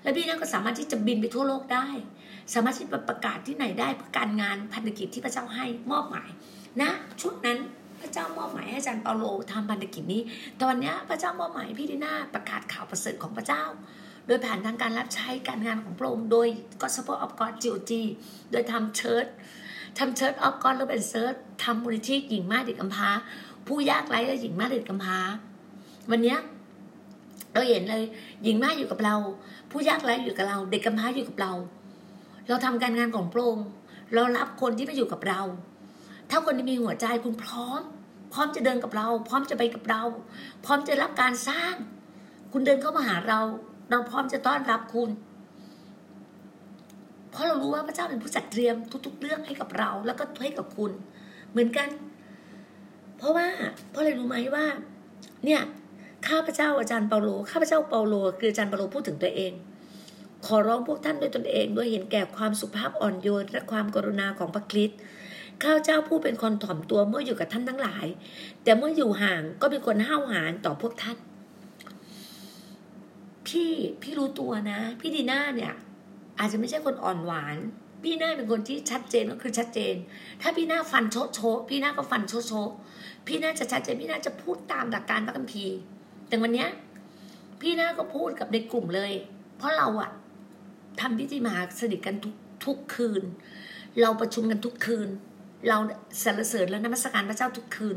[0.03, 1.87] และพี่น่าก็สามารถที่จะบินไปทั่วโลกได้
[2.53, 6.29] สามารถที่จะประกาศที่ไหนได้เพื่อการงานพันธกิจที่พระเจ้าให้มอบหมาย
[6.81, 7.59] นะช่วงนั้น
[8.01, 10.23] พระเจ้ามอบหมายให้อาจารย์เปาโลทำพันธกิจนี้
[10.63, 13.65] ตอนนี้พระเจ้ามอบหมายพี่ดีนาประกาศข่าวประเสริฐของพระเจ้า
[14.27, 16.49] โดยผ่านทางการรับใช้การงานของพระองค์โดย
[16.81, 17.93] Gospel of God GOG
[18.51, 19.27] โดยทำ church
[19.99, 23.09] ทำ Church of God แล้วเป็น church ทำมูลนิธิหญิงม่ายเด็กกำพร้า
[23.67, 25.19] ผู้ยากไร้และหญิงม่ายเด็กกำพร้า
[26.11, 26.37] วันนี้
[27.53, 28.05] เราเห็นเลย
[28.45, 29.17] หญิงมาอยู่กับเรา
[29.71, 31.53] ผู้ยากไร้อยู่กับเรา เด็กกำพร้าอยู่กับเรา
[32.49, 33.67] เราทำการงานของพระองค์
[34.15, 35.41] เรารับคนที่มาอยู่กับเรา
[36.31, 37.81] ถ้าคนที่มีหัวใจคุณพร้อม
[38.33, 40.03] พร้อมจะเดินกับเรา พร้อมจะไปกับเรา
[40.65, 41.75] พร้อมจะรับการสร้าง
[42.53, 43.41] คุณเดินเข้ามาหาเรา
[43.91, 45.11] เราพร้อมจะต้อนรับคุณ
[47.31, 50.93] เพราะเรารู้ว่าพระเจ้าเป็นผู้จัดเตรียมทุก ๆ เรื่องให้กับเรา แล้วก็ให้กับคุณ
[51.51, 51.89] เหมือนกัน
[53.19, 53.47] เพราะว่า
[53.91, 54.65] เพราะอะไรรู้ไหมว่า
[55.45, 55.61] เนี่ย
[56.29, 59.53] ข้าพเจ้าอาจารย์เปาโลข้าพเจ้าเปาโล คืออาจารย์เปาโลพูดถึงตัวเอง
[60.47, 64.99] ขอร้องพวกท่านด้วยตนเองด้วยเห็นแก่ความสุภาพอ่อนโยนและความกรุณาของพระคริสต์
[65.63, 68.07] ข้าเจ้าผู้เป็นคนถ่อมตัวเมื่ออยู่กับท่านทั้งหลาย
[68.65, 71.17] แต่เมื่ออยู่ห่างก็เป็นคนห้าวหาญต่อพวกท่าน
[73.47, 75.75] พี่พี่รู้ตัวนะ พี่ดีน่าเนี่ย
[76.39, 77.57] อาจจะไม่ใช่คนอ่อนหวาน
[78.03, 79.95] พี่น่าเป็นคนที่ชัดเจนก็คือชัดเจน
[80.43, 82.53] ถ้าพี่หน้าฟันโชโชพี่หน้าก็ฟันโชโช
[83.27, 85.77] พี่หน้าจะชัดเจนพี่หน้าจะพูดตามหลักการพระคัมภีร์
[86.29, 86.69] แต่วันเนี้ย
[87.61, 89.13] พี่น่าก็พูดกับในกลุ่มเลย
[89.59, 90.11] เพราะเราอะ
[91.01, 93.23] ทำพิธีมหาสนิทกันทุกทุกคืน
[94.01, 95.09] เราประชุมกันทุกคืน
[95.69, 95.79] เรา
[96.25, 97.97] สรรเสริญและนมัสการพระเจ้าทุกคืน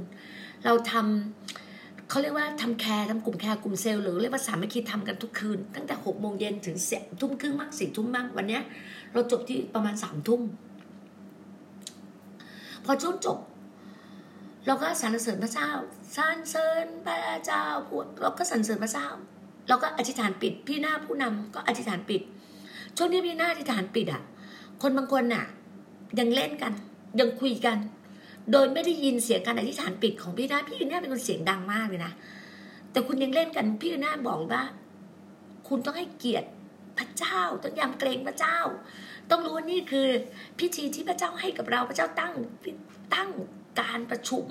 [0.65, 8.63] เราทำเขาเรียกว่าทำ care ทำกลุ่ม care กลุ่มเซลล์หรือเรียกว่าสามัคคีทำกันทุกคืน ตั้งแต่หกโมงเย็นถึงสี่ทุ่มครึ่งมั่งสี่ทุ่มมั่งวันเนี้ย
[9.13, 10.41] เราจบที่ประมาณสามทุ่ม
[12.85, 13.37] พอช่วงจบ
[14.67, 15.69] เราก็สรรเสริญพระเจ้า
[16.15, 19.07] สรรเสริญพระเจ้าพูดเราก็สรรเสริญพระเจ้า
[19.67, 22.21] เราก็อธิษฐานปิด พี่หน้าผู้นำก็อธิษฐานปิด
[23.01, 24.21] ช่วงที่พี่หน้าอธิษฐานปิดอะ
[24.81, 25.45] คนบางคนน่ะ
[26.19, 26.73] ยังเล่นกัน
[27.19, 27.77] ยังคุยกัน
[28.51, 32.13] โดยไม่ได้ยินเสียงการอธิษฐานปิดของพี่หน้าพี่หน้าเป็นคนเสียงดังมากเลยนะ
[32.91, 34.63] แต่คุณยังเล่นกันพี่หน้าบอกว่า
[35.67, 36.47] คุณต้องให้เกียรติ
[36.97, 38.57] พระเจ้าต้องยำเกรงพระเจ้า
[39.29, 40.07] ต้องรู้ว่านี่คือ
[40.59, 42.33] พิธีที่พระเจ้าให้กับเราพระเจ้าตั้ง
[43.15, 43.29] ตั้ง
[43.81, 44.45] การประชุม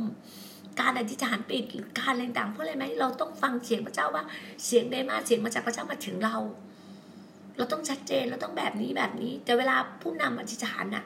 [0.80, 1.64] การอธิษฐานปิด
[1.98, 4.24] การอะไรต่างเพราะอะไรไหมเราต้องฟังเสียงพระเจ้าว่า
[4.64, 6.36] เสียงเดมาเสียงมาจากพระเจ้ามาถึงเรา
[7.58, 11.04] เราต้องชัดเจนเราต้องแบบนี้แบบนี้ แต่เวลาผู้นำอธิษฐานน่ะ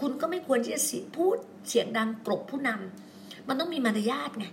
[0.00, 0.80] คุณก็ไม่ควรที่จะ
[1.16, 1.36] พูด
[1.68, 4.46] เสียงดังกลบผู้นำมันต้องมีมารยาทไง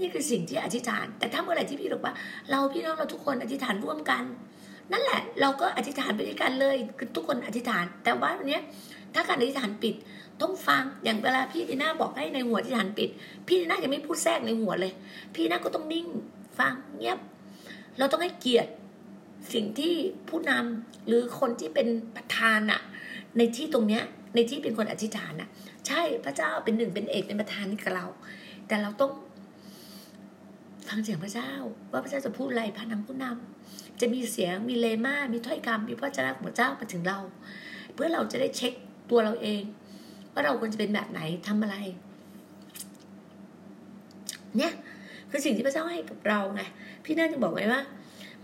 [0.00, 2.14] นี่คือสิ่งที่อธิษฐาน แต่ถ้าเมื่อไหร่ที่พี่บอกว่า
[2.50, 4.22] เราพี่น้องเราทุกคนอธิษฐานร่วมกัน
[4.92, 8.62] นั่นแหละ เราก็อธิษฐานไปด้วยกันเลยคือทุกคนอธิษฐาน แต่ว่าเนี้ย
[9.14, 9.94] ถ้าการอธิษฐานปิด
[10.40, 13.08] ต้องฟังอย่างเวลาพี่ดีน่าบอกให้ในหัวอธิษฐานปิด
[13.46, 14.92] พี่ดีน่ายังไม่พูดแทรกในหัวเลย
[15.34, 16.06] พี่น่าก็ต้องนิ่ง
[16.58, 17.18] ฟังเงียบ
[17.98, 18.70] เราต้องให้เกียรติ
[19.54, 19.94] สิ่งที่
[20.28, 22.80] ผู้นำหรือคนที่เป็นประธานอะ
[23.38, 24.02] ในที่ตรงเนี้ย
[24.34, 25.48] ในที่เป็นคนอธิษฐานอะ
[25.86, 28.06] ใช่พระเจ้าเป็นหนึ่งเป็นเอกเป็นประธานนี่กับเรา
[28.68, 29.12] แต่เราต้อง
[30.88, 31.50] ฟังเสียงพระเจ้า
[31.92, 37.18] ว่าพระเจ้าจะพูดอะไรผ่านทางผู้นำจะมีเสียงมีเลมามีถ้อยคำมีพระเจ้าของพระเจ้ามาถึงเรา
[37.94, 38.72] เพื่อเราจะได้เช็ค
[39.10, 39.62] ตัวเราเอง
[40.32, 41.76] ว่าเราควรจะเป็นแบบไหนทำอะไร
[44.56, 44.72] เนี่ย
[45.30, 46.62] คือสิ่งที่พระเจ้าให้กับเราไง
[47.04, 47.80] พี่น่าจะบอกไว้ว่า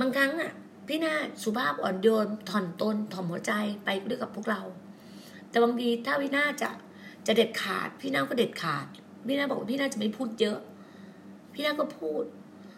[0.01, 0.53] บางครั้งอะ
[0.89, 3.53] พี่นาสุภาพอ่อนโยนถ่อนตนถ่อมหัวใจ
[3.85, 4.63] ไปด้วยกับพวกเรา
[5.49, 6.71] แต่บางทีถ้าพี่นาจะ
[7.27, 8.87] จะเด็ดขาด พี่นาก็เด็ดขาด
[9.27, 10.59] พี่นาบอกว่าพี่นาจะไม่พูดเยอะ
[11.55, 12.25] พี่นาก็พูด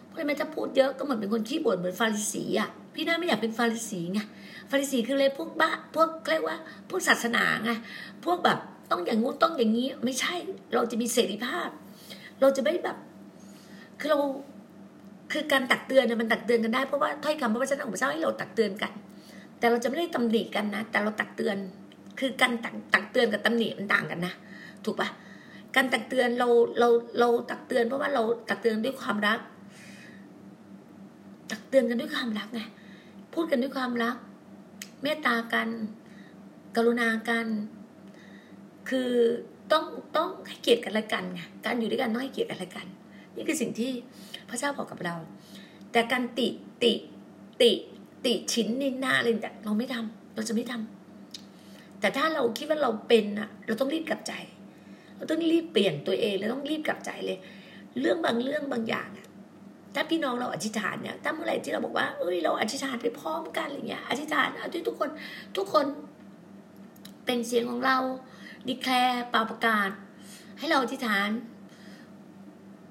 [0.07, 4.19] เพราะไม่ถ้าพูดเยอะก็เหมือนเป็นคนขี้บ่นเหมือนฟาริสีอะพี่นาไม่อยากเป็นฟาริสีไง
[4.69, 6.57] ฟาริสีคือเลยพวกบ้าพวกเรียกว่า
[6.89, 7.71] พวกศาสนาไง
[8.25, 8.59] พวกแบบ
[8.91, 10.33] ต้องอย่างงู้นต้องอย่างนี้ ไม่ใช่
[10.73, 11.69] เราจะมีเสรีภาพ
[12.41, 12.97] เราจะไม่แบบ
[13.99, 14.19] คือเรา
[15.31, 18.91] คือการตักเตือนเนี่ยมันตักเตือนกันได้เพราะว่าถ้อยคำพระวจนะของพระเจ้าให้เราตักเตือนกัน
[19.59, 21.57] แต่เราจะไม่ได้ตำหนิกันนะ แต่เราตักเตือน
[22.19, 24.33] คือการตักตักเตือนกับตำหนิมันต่างกันนะ
[24.85, 25.09] ถูกปะ
[25.75, 26.47] การตักเตือนเรา
[26.79, 26.87] เรา
[27.19, 29.39] เราตักเตือนเพราะว่าเราตักเตือนด้วยความรัก
[31.51, 32.61] ตักเตือนกันด้วยความรักไง
[33.33, 34.15] พูดกันด้วยความรัก
[35.03, 35.69] เมตตากัน
[36.75, 37.47] กรุณากัน
[38.89, 39.11] คือ
[39.71, 42.85] ต้องต้องให้เกียรติกันและกันไงการอยู่ด้วยกันต้องให้เกียรติกันและกัน
[43.35, 43.91] นี่คือสิ่งที่
[44.49, 45.15] พระเจ้าบอกกับเรา
[45.91, 46.47] แต่การติ
[46.83, 46.93] ติ
[47.61, 47.71] ติ
[48.25, 54.33] ติชิ้นนินหน้าอะไรแต่เราไม่ทำเราจะไม่ทำแต่ถ้าเราคิดว่าเราเป็นอะเราต้องรีบกลับใจ
[55.17, 57.37] เราต้องรีบเปลี่ยนตัวเองเราต้องรีบกลับใจเลย
[57.99, 59.27] เรื่องบางเรื่องบางอย่างอะ
[59.95, 65.09] ถ้าพี่น้องเราอธิษฐานเนี่ยถ้าเมื่อไหร่ที่เราบอกว่าเอ้ยเราอธิษฐานไปพร้อมกันอะไรเงี้ยอธิษฐานเอาด้วยทุกคน
[65.57, 65.85] ทุกคน
[67.25, 67.97] เป็นเสียงของเรา
[68.67, 69.89] ดีแคลร์เป่าประกาศ
[70.59, 71.29] ให้เราอธิษฐาน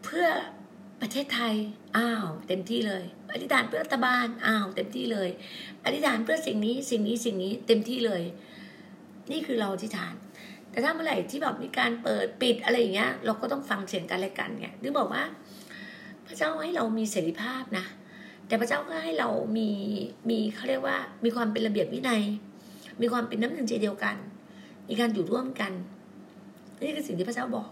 [0.05, 0.27] เพื่อ
[1.01, 1.55] ประเทศไทย
[1.97, 5.29] อ้าว เต็มที่เลย อธิษฐานเพื่อรัฐบาล อ้าว เต็มที่เลย
[5.85, 8.23] อธิษฐานเพื่อสิ่งนี้ สิ่งนี้ สิ่งนี้ เต็มที่เลย
[9.31, 10.15] นี่คือเราอธิษฐาน
[10.71, 15.23] แต่ถ้าเมื่อไหร่ที่แบบมีการเปิดปิดอะไรอย่างเงี้ย เราก็ต้องฟังเสียงกันและกันไงถึงบอกว่า
[16.27, 17.85] พระเจ้าให้เรามีเสรีภาพนะ
[18.47, 19.71] แต่พระเจ้าก็ให้เรามี
[20.31, 22.23] มีเขาเรียกว่า มีความเป็นระเบียบวินัย
[23.01, 24.17] มีความเป็นน้ำหนึ่งใจเดียวกัน
[24.89, 25.73] มีการอยู่ร่วมกัน
[26.85, 27.69] นี่คือสิ่งที่พระเจ้าบอก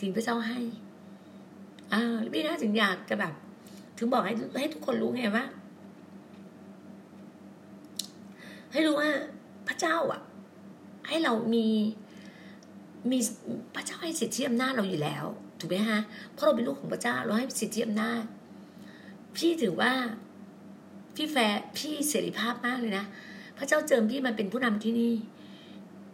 [0.00, 0.58] สิ่งพระเจ้าให้
[1.92, 3.34] อ่าพี่น่าถึงอยากจะแบบ
[3.98, 5.44] ถึงบอกให้ให้ทุกคนรู้ไงว่า
[8.72, 9.10] ให้รู้ว่า
[9.68, 10.20] พระเจ้าอะ
[11.08, 11.66] ให้เรามี
[13.10, 13.18] มี
[13.74, 15.24] พระเจ้าให้สิทธิอำนาจเราอยู่แล้ว
[15.58, 16.00] ถูกไหมฮะ
[16.32, 18.22] เพราะเราเป็นลูกของพระเจ้าเราให้สิทธิอำนาจ
[19.36, 19.92] พี่ถือว่า
[21.16, 21.36] พี่แฟ
[21.76, 23.04] พี่เสรีภาพมากเลยนะ
[23.58, 25.14] พระเจ้าเจิมพี่มาเป็นผู้นำที่นี่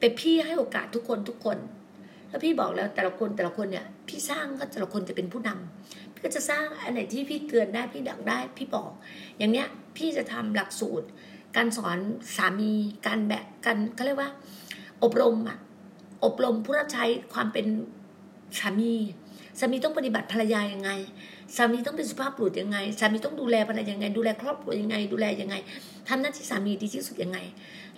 [0.01, 1.59] เป็นพี่ให้โอกาสทุกคนทุกคน
[2.29, 8.91] แล้วพี่บอกแล้วแต่ละคนแต่ละคนเนี่ย พี่สร้างก็แต่ละคนจะเป็นผู้นำพี่ก็จะสร้างอันไหนที่พี่เตือนได้พี่ดักได้ พี่บอก
[9.39, 11.07] อย่างเนี้ยพี่จะทำหลักสูตร
[11.57, 11.99] การสอน
[12.37, 12.73] สามี
[13.07, 14.31] การแบกกันเขาเรียกว่า
[15.05, 15.59] อบรมอะ
[16.25, 17.67] อบรมผู้รับใช้ความเป็น
[18.59, 18.95] สามี
[19.59, 20.91] สามีต้องปฏิบัติภรรยายังไง
[21.57, 25.55] สามีต้องเป็นสุภาพบุรุษยังไงสามีต้องดูแลภรรยายังไง ดูแลครอบครัวยังไง ดูแลยังไง
[26.09, 27.39] ทำหน้าที่สามีดีที่สุดยังไง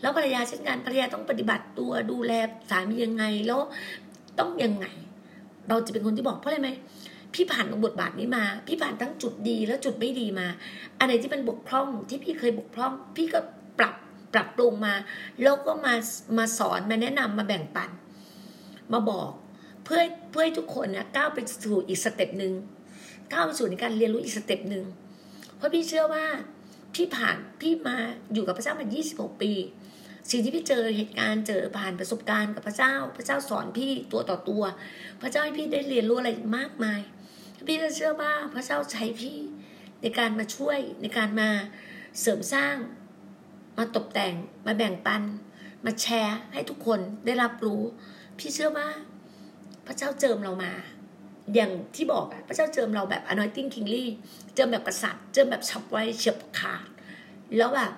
[0.00, 2.32] แล้วภรรยาเช่นกันภรรยาต้องปฏิบัติตัวดูแล
[2.70, 3.60] สามียังไง แล้ว
[4.40, 4.86] ต้องยังไง
[5.68, 6.70] เราจะเป็นคนที่บอกเพราะอะไรไหม
[7.34, 10.46] พี่ผ่านบทบาทนี้มา พี่ผ่านทั้งจุดดีและจุดไม่ดีมา
[10.98, 13.40] อันไหนที่มันบกพร่องที่พี่เคยบกพร่อง พี่ก็
[13.78, 13.94] ปรับ
[14.34, 14.94] ปรับปรุงมา
[15.42, 15.94] แล้วก็มา
[16.38, 17.90] มาสอนมาแนะนำมาแบ่งปัน
[18.92, 19.30] มาบอก
[19.84, 22.52] เพื่อเพื่อให้ทุกคนนะก้าวไปสู่อีก step หนึ่ง
[23.32, 24.84] ก้าวไปสู่ในการเรียนรู้อีกสเต็ปหนึ่ง
[25.56, 26.24] เพราะพี่เชื่อว่า
[26.94, 27.96] พี่ผ่านพี่มา
[28.32, 29.52] อยู่กับพระเจ้ามา 26 ปี
[30.30, 34.62] สิ่งที่พี่เจอเหตุการณ์เจอผ่านประสบการณ์กับพระเจ้า พระเจ้าสอนพี่ตัวต่อตัว
[35.20, 37.00] พระเจ้าให้พี่ได้เรียนรู้อะไรมากมาย
[37.68, 39.38] พี่ก็เชื่อว่าพระเจ้าใช้พี่
[40.02, 41.48] ในการมาช่วยในการมา
[42.20, 42.76] เสริมสร้าง
[43.78, 44.34] มาตกแต่ง
[44.66, 45.22] มาแบ่งปัน
[45.86, 47.82] มาแชร์ให้ทุกคนได้รับรู้
[48.38, 48.88] พี่เชื่อว่า
[49.86, 50.72] พระเจ้าเจิมเรามา
[51.54, 54.04] อย่างที่บอกอะพระเจ้าเจิมเราแบบ anointing kingly
[54.54, 56.86] เจิมแบบกษัตริย์ เจิมแบบฉับไวเฉียบขาด
[57.56, 57.92] แล้วแบบ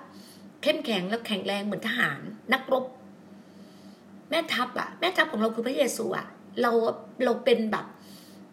[0.63, 2.19] เข้มแข็งแล้วแข็งแรงเหมือนทหาร
[2.53, 2.85] นักรบ
[4.29, 6.27] แม่ทัพอะแม่ทัพของเราคือพระเยซูอะ
[6.61, 6.71] เรา
[7.25, 7.85] เราเป็นแบบ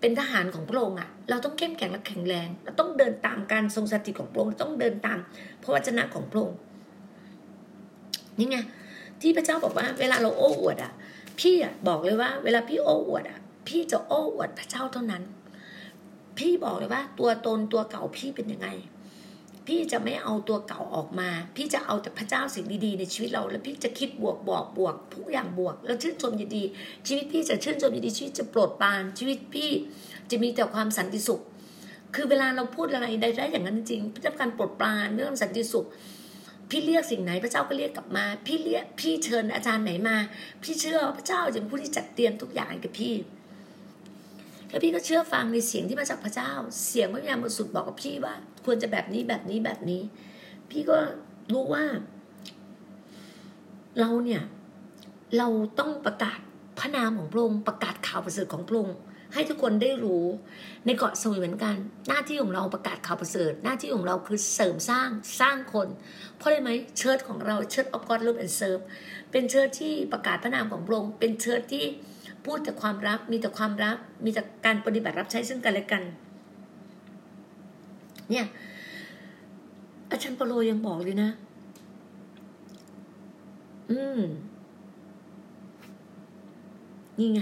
[0.01, 5.19] เป็นทหารของพระองค์อะเราต้องเข้มแข็งและแข็งแรงเราต้องเดินตามการทรงสถิตของพระองค์ต้องเดินตาม
[5.63, 6.59] พระวจนะของพระองค์
[8.39, 8.59] นี่ไง
[9.21, 10.93] ที่พระเจ้าบอกว่า เวลาเราโอ้อวดอะ
[11.41, 15.23] พี่อะบอกเลยว่า เวลาพี่โอ้อวดอะพี่จะโอ้อวดพระเจ้าเท่านั้น
[16.39, 18.69] พี่บอกเลยว่า ตัวตนตัวเก่าพี่เป็นยังไง
[19.69, 26.65] พี่จะไม่เอาตัวเก่าออกมา พี่จะเอาแต่พระเจ้าสิ่งดีๆในชีวิตเรา แล้วพี่จะคิดบวกบอกบวกทุกอย่างบวก แล้วชื่นชมยินดี
[27.07, 29.71] ชีวิตพี่จะชื่นชมยินดีชีวิตจะโปรดปานชีวิตพี่
[30.31, 31.41] จะมีแต่ความสันติสุข
[32.15, 35.87] คือเวลาเราพูดอะไรได้ได้อย่างนั้นจริงพี่จะการโปรดปานเรื่องสันติสุข
[36.71, 40.17] พี่เรียกสิ่งไหนพระเจ้าก็เรียกกลับมา พี่เรียกพี่เชิญอาจารย์ไหนมา
[40.63, 43.15] พี่เชื่อพระเจ้าจะเป็นผู้ที่จัดเตรียมทุกอย่างให้กับพี่
[44.71, 46.51] แล้วพี่ก็เชื่อฟังในเสียงที่มาจากพระเจ้า
[46.87, 50.03] เสียงพระวิญญาณบริสุทธิ์บอกกับพี่ว่า ควรจะแบบนี้แบบนี้แบบนี้
[50.71, 50.97] พี่ก็
[51.53, 51.85] รู้ว่า
[54.01, 54.43] เราเนี่ย
[55.39, 56.39] เราต้องประกาศ
[56.79, 58.97] พระนามของพระองค์ประกาศข่าวประเสริฐของพระองค์
[59.35, 60.25] ให้ทุกคนได้รู้
[60.87, 61.77] ในเกาะสมุยเหมือนกัน
[62.09, 65.09] หน้าที่ของเราประกาศข่าวประเสริฐ หน้าที่ของเราคือเสริมสร้าง
[65.41, 65.89] สร้างคน
[66.37, 68.79] เพราะอะไรไหมเชิดของเราเชิดออฟกอดรูปแอนเซิร์ฟ
[69.31, 71.85] เป็นเชิดที่ประกาศพระนามของพระองค์เป็นเชิดที่
[72.45, 76.03] พูดแต่ความรัก มีแต่ความรัก มีแต่การปฏิบัติรับใช้ซึ่งกันและกัน
[78.31, 78.47] เนี่ย
[80.11, 81.31] อาจารย์ปโลยังบอกเลยนะ
[83.91, 84.21] อืม
[87.19, 87.41] นี่ไง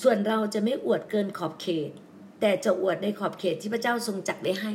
[0.00, 1.90] ส่วนเราจะไม่อวดเกินขอบเขต
[2.40, 4.72] แต่จะอวดในขอบเขตที่พระเจ้าทรงจัดได้ให้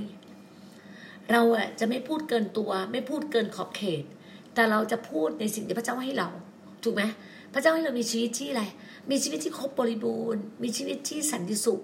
[1.32, 4.04] เราอะจะไม่พูดเกินตัว ไม่พูดเกินขอบเขต
[4.54, 6.30] แต่เราจะพูดในสิ่งที่พระเจ้าให้เรา
[6.84, 7.04] ถูกไหม
[7.54, 8.64] พระเจ้าให้เรามีชีวิตที่อะไร
[9.10, 11.82] มีชีวิตที่ครบบริบูรณ์ มีชีวิตที่สันติสุข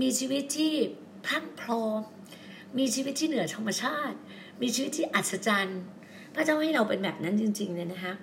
[0.00, 0.72] มีชีวิตที่
[1.26, 2.00] พังพร้อม
[2.78, 4.16] มีชีวิตที่เหนือธรรมชาติ
[4.62, 5.80] มีชีวิตที่อัศจรรย์
[6.34, 8.14] พระเจ้าให้เราเป็นแบบนั้นจริง ๆ เลยนะคะ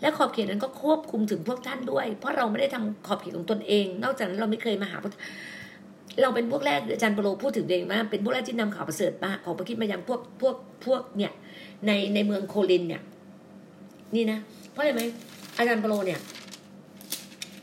[0.00, 4.98] และขอบเขตนั้นก็ควบคุมถึงพวกท่านด้วย เพราะเราไม่ได้ทำขอบเขตของตนเอง นอกจากนั้นเราไม่เคยมาหา
[6.22, 11.32] เราเป็นพวกแรกอาจารย์ปโลพูดถึงเองว่าเป็นพวกแรกที่นำข่าวประเสริฐมาของพระคิดมายังพวกพวกพวกเนี่ย
[11.86, 13.02] ในในเมืองโคลินเนี่ย
[14.14, 14.38] นี่นะ
[14.70, 15.02] เพราะอะไรไหม
[15.58, 16.20] อาจารย์ปโลเนี่ย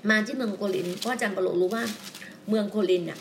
[0.09, 1.83] มาที่เมืองโคลินเพราะอาจารย์ปโลรู้ว่า
[2.49, 3.19] เมืองโคลินเนี่ย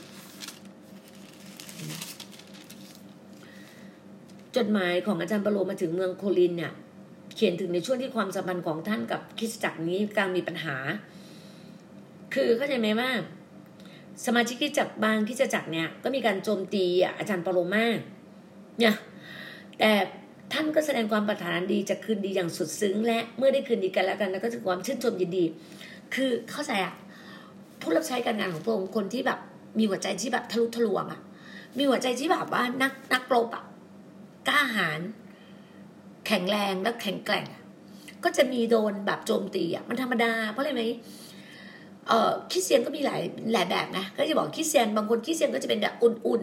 [4.56, 6.72] จดหมายของอาจารย์ปโลมาถึงเมืองโคลินเนี่ย
[7.34, 10.76] เขียนถึงในช่วงที่ความสัมพันธ์ของท่านกับคริสตจักรนี้กำลังมีปัญหา
[12.34, 13.10] คือเข้าใจไหมว่า
[14.26, 16.84] สมาชิกคริสตจักรบางคริสตจักรเนี่ยก็มีการโจมตี
[17.18, 17.98] อาจารย์ปโลมาก
[18.78, 18.94] เนี่ย
[19.78, 19.92] แต่
[20.52, 25.44] ท่านก็แสดงความปรารถนาดีจะคืนดีอย่างสุดซึ้ง และเมื่อได้คืนดีกันแล้วกันแล้วก็ถึงความชื่นชมยินดี
[26.14, 26.94] คือเข้าใจอะ
[27.80, 29.38] ผู้รับใช้การงานของพระองค์คนที่แบบ
[29.78, 31.20] มีหัวใจที่แบบทะลุทะลวงอะ
[31.78, 33.64] มีหัวใจที่แบบว่านักนักปรบอะ
[34.48, 35.00] กล้าหาญ
[36.26, 37.46] แข็งแรงและแข็งแกร่ง
[38.24, 40.82] ก็จะมีโดนแบบโจมตีอะมันธรรมดา เพราะอะไรไหม
[42.06, 43.20] เอ่อคิดเซียนก็มีหลาย
[43.52, 46.42] หลายแบบนะก็จะบอกคิดเซียนบางคนคิดเซียนก็จะเป็นแบบอุ่น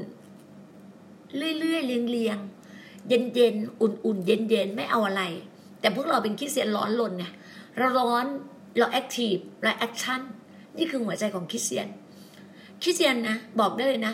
[0.54, 5.24] ๆเรื่อยๆเลียงๆเย็นๆอุ่นๆเย็นๆไม่เอาอะไร
[5.80, 7.26] แต่พวกเราเป็นคิดเซียนร้อนลนไง
[7.78, 8.26] เราร้อน
[8.78, 10.22] เรา active เรา action
[10.78, 11.88] นี่คือหัวใจของคริสเตียน
[12.82, 14.14] คริสเตียนนะบอกได้เลยนะ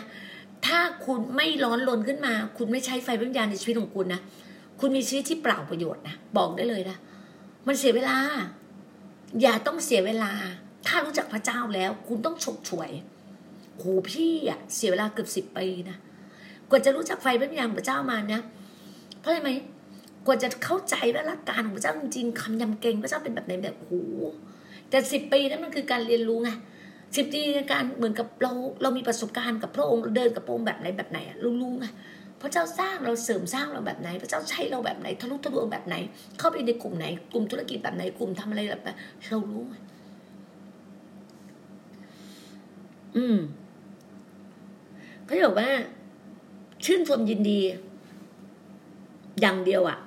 [0.66, 4.20] ถ้าคุณไม่ร้อนรนขึ้นมา คุณไม่ใช้ไฟวิญญาณในชีวิตของคุณนะ
[4.80, 6.96] คุณมีชีวิตที่เปล่าประโยชน์นะบอกได้เลยนะ
[7.66, 8.16] มันเสียเวลา
[9.42, 10.32] อย่าต้องเสียเวลา
[10.86, 12.90] ถ้ารู้จักพระเจ้าแล้ว คุณต้องฉกฉวย
[13.78, 15.96] โหพี่อะเสียเวลาเกือบสิบปีนะ
[16.68, 18.40] กว่าจะรู้จักไฟวิญญาณพระเจ้ามานะ
[19.20, 19.50] เพราะอะไรไหม
[20.26, 23.92] กว่าจะเข้าใจว่าหลักการของพระเจ้าจริงๆคำยำเก่งพระเจ้าเป็นแบบไหนแบบโห
[24.92, 26.50] แต่สิบปีนั้นมันคือการเรียนรู้ไง
[27.16, 28.52] สิบปีในการเหมือนกับเรา
[28.82, 31.86] เรามีประสบการณ์กับพระองค์เดินกับพระองค์แบบไหนแบบไหนอะรู้รู้ไง
[32.40, 35.96] พระเจ้าสร้างเราเสริมสร้างเราแบบไหน พระเจ้าใช้เราแบบไหนทะลุทะลวงแบบไหน
[36.38, 38.88] เข้าไปในกลุ่มไหน กลุ่มธุรกิจแบบไหนกลุ่มทำอะไรแบบไหน
[39.28, 39.62] เรารู้
[43.16, 43.36] อืม
[45.24, 45.70] เขาบอกว่า
[46.84, 47.60] ชื่นชมยินดี
[49.40, 49.98] อย่างเดียวอะ่ะ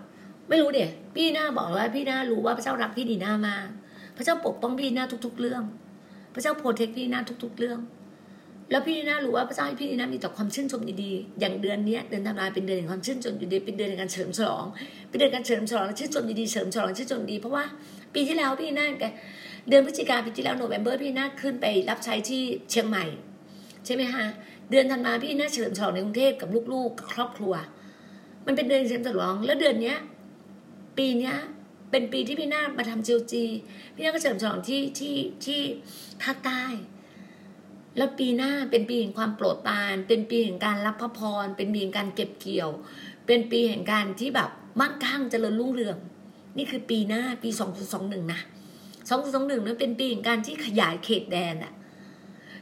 [0.50, 3.68] ไม่รู้เดี๋ยวพี่น่าบอกว่าพี่น่ารู้ว่าพระเจ้ารักพี่ดีน่ามาก
[4.18, 5.64] พระเจ้าปกป้องพี่ดีนาทุก ๆ เรื่อง
[6.34, 7.80] พระเจ้า protect พี่ดีนาทุก ๆ เรื่อง
[8.72, 14.66] แล้วพี่ดีนารู้ว่าพระเจ้าให้พี่ดีนามีแต่ความชื่นชมยินดีอย่างเดือนนี้เดือนธันวาเป็นเดือนแห่งความชื่นชมยินดีเป็นเดือนแห่งการเฉลิมฉลอง
[15.10, 17.64] เป็นเดือนการเฉลิมฉลองชื่นชมยินดีเฉลิมฉลองชื่นชมยินดีเพราะว่า
[18.14, 19.04] ปีที่แล้วพี่ดีนาแก
[19.70, 23.06] เดือนพฤศจิกาปีที่แล้ว November พี่ดีนาขึ้นไปรับใช้ที่เชียงใหม่
[23.86, 24.26] ใช่ไหมฮะ
[24.72, 27.54] เดือนธันวาพี่ดีนาเฉลิมฉลองในกรุงเทพกับลูกๆกับครอบครัว
[28.46, 29.98] มันเป็นเดือนเฉลิมฉลอง แล้วเดือนเนี้ย
[30.98, 31.36] ปีเนี้ย
[31.92, 33.46] เป็นปีที่พี่นามาทำจียวจี
[33.96, 35.62] พี่นาก็เฉลิมฉลองที่ที่ที่
[36.24, 36.64] ภาคใต้
[37.98, 42.70] แล้วปีหน้าเป็นปีแห่งความโปรดปราน เป็นปีแห่งการรับพระพร เป็นปีแห่งการเก็บเกี่ยว
[43.26, 45.98] เป็นปีแห่งการที่แบบมั่งคั่งเจริญรุ่งเรือง
[46.58, 48.40] นี่คือปีหน้าปีสองสองหนึ่งนะ
[49.10, 51.74] สองสองหนึ่งนั้นเป็นปีแห่งการที่ขยายเขตแดนอะ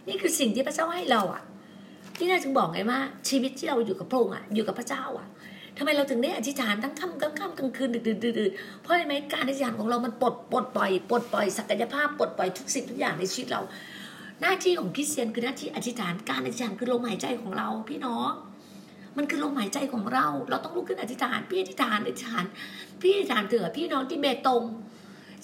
[0.08, 1.44] นี่คือสิ่งที่พระเจ้าให้เราอะ
[2.18, 5.28] ที่น่าจึงบอกไงว่าชีวิตที่เราอยู่กับพระองค์อะอยู่กับพระเจ้าอะ
[5.78, 13.62] ทำไมเราถึงได้อธิษฐานทั้งค่ำกลางค่ำกลางคืนดึกดื่นเพราะอะไรไหมการอธิษฐานของเรามันปลดปลดปล่อยปลดปล่อยศักยภาพปลดปล่อยทุกสิ่งทุกอย่างในชีวิตเรา
[14.42, 18.32] หน้าที่ของคริสเตียนคือหน้าที่อธิษฐานการอธิษฐานคือลมหายใจของเรา พี่น้อง
[19.18, 22.46] มันคือลมหายใจของเรา เราต้องลุกขึ้นอธิษฐาน พี่อธิษฐานอธิษฐาน
[23.02, 24.64] พี่อธิษฐานเถื่อพี่น้องที่เบตง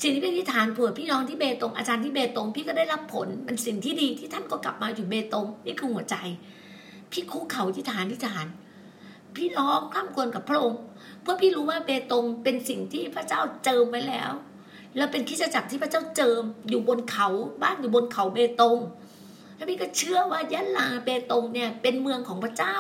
[0.02, 6.16] สิ่งที่พี่อธิษฐานเผื่อพี่น้องที่เบตง อาจารย์ที่เบตง พี่ก็ได้รับผลเป็นสิ่งที่ดีที่ท่านก็กลับมาอยู่เบตง นี่คือหัวใจ
[7.12, 8.46] พี่คุกเข่าอธิษฐานอธิษฐาน
[9.36, 10.82] พี่ร้องข้ามควรกับพระองค์
[11.22, 14.32] เพราะพี่รู้ว่าเบตงเป็นสิ่งที่พระเจ้าเจิมไว้แล้ว
[14.98, 17.28] แล้วเป็นคิดจักรที่พระเจ้าเจิมอยู่บนเขา
[17.62, 18.78] บ้านอยู่บนเขาเบตง
[19.56, 22.76] แล้วพี่ก็เชื่อว่ายะลาเบตงเนี่ยเป็นเมืองของพระเจ้า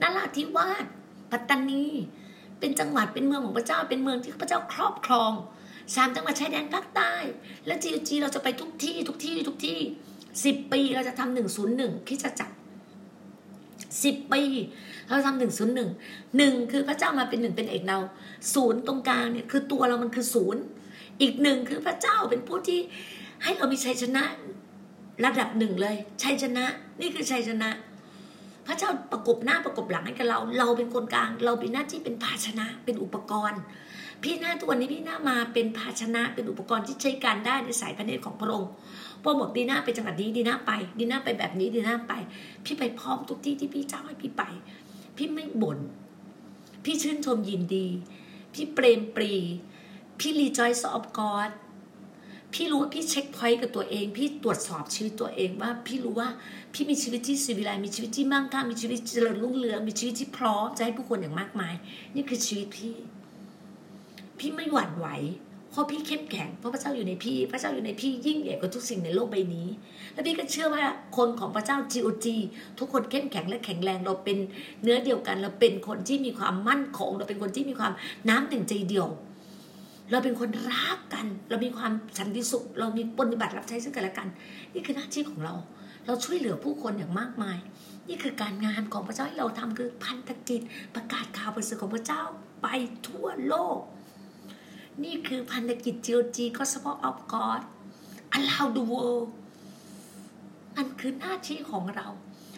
[0.00, 0.84] นราธิวาส
[1.30, 1.86] ปัตตานี
[2.60, 5.32] เป็นจังหวัดเป็นเมืองของพระเจ้า เป็นเมืองที่พระเจ้าครอบครอง
[5.94, 7.14] สามจังหวัดชายแดนภาคใต้
[7.66, 9.78] และจีจีเราจะไปทุกที่ทุกที่ทุกที่
[10.44, 12.54] สิบปีเราจะทำหนึ่งศูนย์หนึ่งคิดจักร
[14.04, 14.42] สิบปี
[15.08, 15.90] เราทำหนึ่งศูนย์หนึ่ง
[16.36, 17.98] หนึ่งคือพระเจ้ามาเป็นหนึ่งเป็นเอกเรา
[18.54, 20.62] ศูนย์ตรงกลางเนี่ยคือตัวเรามันคือศูนย์
[21.20, 22.80] อีกหนึ่งคือพระเจ้าเป็นผู้ที่
[23.42, 24.24] ให้เรามีชัยชนะ
[25.24, 26.64] ระดับหนึ่งเลยชัยชนะ
[27.00, 27.70] นี่คือชัยชนะ
[28.66, 33.60] พระเจ้าประกบหน้าประกบหลังให้กับเรา เราเป็นคนกลาง เราเป็นหน้าที่เป็นภาชนะเป็นอุปกรณ์
[34.22, 38.70] พี่หน้าตัวนี้พี่หน้ามาเป็นภาชนะเป็นอุปกรณ์ที่ใช้การได้ในสายพระเนตรของพระองค์
[39.22, 42.12] พอบอกดีหน้าไปจังหวัดนี้ดีหน้าไป ดีหน้าไปแบบนี้ดีหน้าไป
[42.64, 44.42] พี่ไปพร้อมทุกที่ที่พี่เจ้าให้พี่ไป
[45.22, 45.78] พี่ไม่บน่น
[46.84, 47.86] พี่ชื่นชมยินดี
[48.54, 49.32] พี่เปรมปรี
[50.18, 51.50] พี่รีจอยสอบกอด
[52.52, 56.28] พี่รู้ว่าพี่เช็คพอยต์กับตัวเอง พี่ตรวจสอบชีวิตตัวเองว่า พี่รู้ว่า
[56.72, 61.74] พี่มีชีวิตที่สิวิไลมีชีวิตที่มั่งคั่งมีชีวิตเจริญรุ่งเรืองมีชีวิตที่พร้อมจะให้ผู้คนอย่างมากมาย
[62.14, 62.94] นี่คือชีวิตพี่
[64.38, 65.06] พี่ไม่หวั่นไหว
[65.72, 69.68] เพราะพี่เข้มแข็งเพราะพระเจ้าอยู่ในพี่ พระเจ้าอยู่ในพี่ยิ่งใหญ่กว่าทุกสิ่งในโลกใบนี้
[70.12, 70.84] และพี่ก็เชื่อว่า
[71.16, 72.26] คนของพระเจ้า GOG
[72.78, 74.38] ทุกคนเข้มแข็งและแข็งแรงเราเป็น
[74.82, 77.92] เนื้อเดียวกัน เราเป็นคนที่มีความมั่นคง เราเป็นคนที่มีความ
[78.28, 79.08] น้ำหนึ่งใจเดียว
[80.10, 84.28] เราเป็นคนรักกัน เรามีความสันติสุข เรามีปฏิบัติรับใช้ซึ่งกันและกัน
[84.74, 85.54] นี่คือหน้าที่ของเรา
[86.06, 87.58] เราช่วยเหลือผู้คนอย่างมากมาย
[88.08, 90.60] นี่คือการงานของพระเจ้าที่เราทำคือพันธกิจ
[90.94, 92.22] ประกาศข่าวประเสริฐของพระเจ้า
[92.62, 92.66] ไป
[93.06, 93.78] ทั่วโลก
[95.04, 97.60] นี่คือพันธกิจ GOG Gospel of God
[98.36, 99.26] Allow the world
[100.76, 102.06] มันคือหน้าที่ของเรา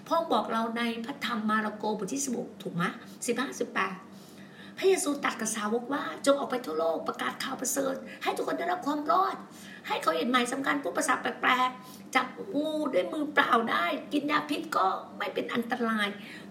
[0.08, 2.82] พ่อบอกเราในพระธรรมมาระโกบทที่สิบกถูกไหม
[3.26, 3.94] สิบห้าสิบแปด
[4.78, 9.36] พระเยซูตัดกับสาวกว่า จงออกไปทั่วโลกประกาศข่าวประเสริฐ ให้ทุกคนได้รับความรอด
[9.88, 14.86] ให้เขาเห็นหมายสำคัญผู้ประสาทแปลกๆจับงูด้วยมือเปล่าได้ กินยาพิษก็
[15.18, 16.08] ไม่เป็นอันตราย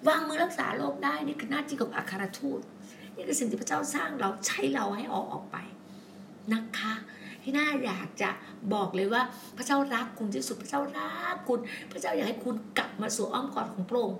[0.07, 2.61] วางมือรักษาโรคได้ นี่คือหน้าที่ของอัครทูต
[3.15, 5.57] นี่คือสิ่งที่พระเจ้าสร้างเราใช้เราให้ออกออกไป
[6.52, 6.94] นะคะ
[7.44, 8.30] ที่น่าอยากจะ
[8.74, 9.22] บอกเลยว่า
[9.58, 11.60] พระเจ้ารักคุณที่สุดพระเจ้ารักคุณ
[11.91, 14.20] พระเจ้าอยากให้คุณกลับมาสู่อ้อมกอดของพระองค์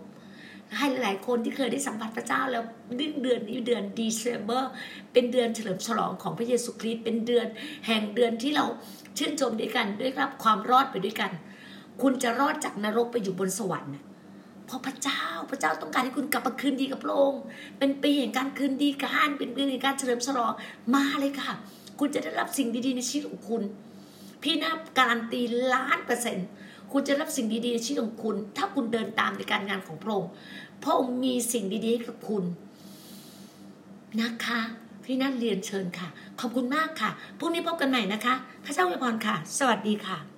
[0.78, 2.64] ให้หลายคนที่เคยได้สัมผัสพระเจ้าแล้ว
[2.98, 4.72] เดือนเดือนนี้เดือน December
[5.14, 7.48] เป็นเดือนเฉลิมฉลองของพระเยซูคริสต์เป็นเดือน
[7.88, 8.66] แห่งเดือนที่เรา
[9.18, 11.32] ชื่นชมด้วยกันด้วยรับความรอดไปด้วยกัน
[12.02, 13.94] คุณจะรอดจากนรกไปอยู่บนสวรรค์
[14.66, 17.42] เพราะพระเจ้าพระเจ้าต้องการให้คุณกลับมาคืนดีกับพระองค์
[17.80, 20.52] เป็นปีแห่งการคืนดีกันเป็นปีแห่งการเฉลิมฉลอง
[20.96, 21.54] มาเลยค่ะ
[22.00, 23.64] คุณจะได้รับสิ่งดีๆในชีวิตของคุณ
[24.42, 25.42] พี่นาการันตี
[25.74, 26.48] ล้านเปอร์เซ็นต์
[26.92, 30.32] คุณจะรับสิ่งดีๆในชีวิตของคุณ ถ้าคุณเดินตามในการงานของพระองค์
[30.84, 32.44] พระองค์มีสิ่งดีๆให้กับคุณ
[34.22, 34.60] นะคะ
[35.04, 36.08] พี่นัทเรียนเชิญค่ะ
[36.40, 38.34] ขอบคุณมากค่ะพรุ่งนี้พบกันใหม่นะคะ
[38.66, 40.33] พระเจ้าอวยพรค่ะ สวัสดีค่ะ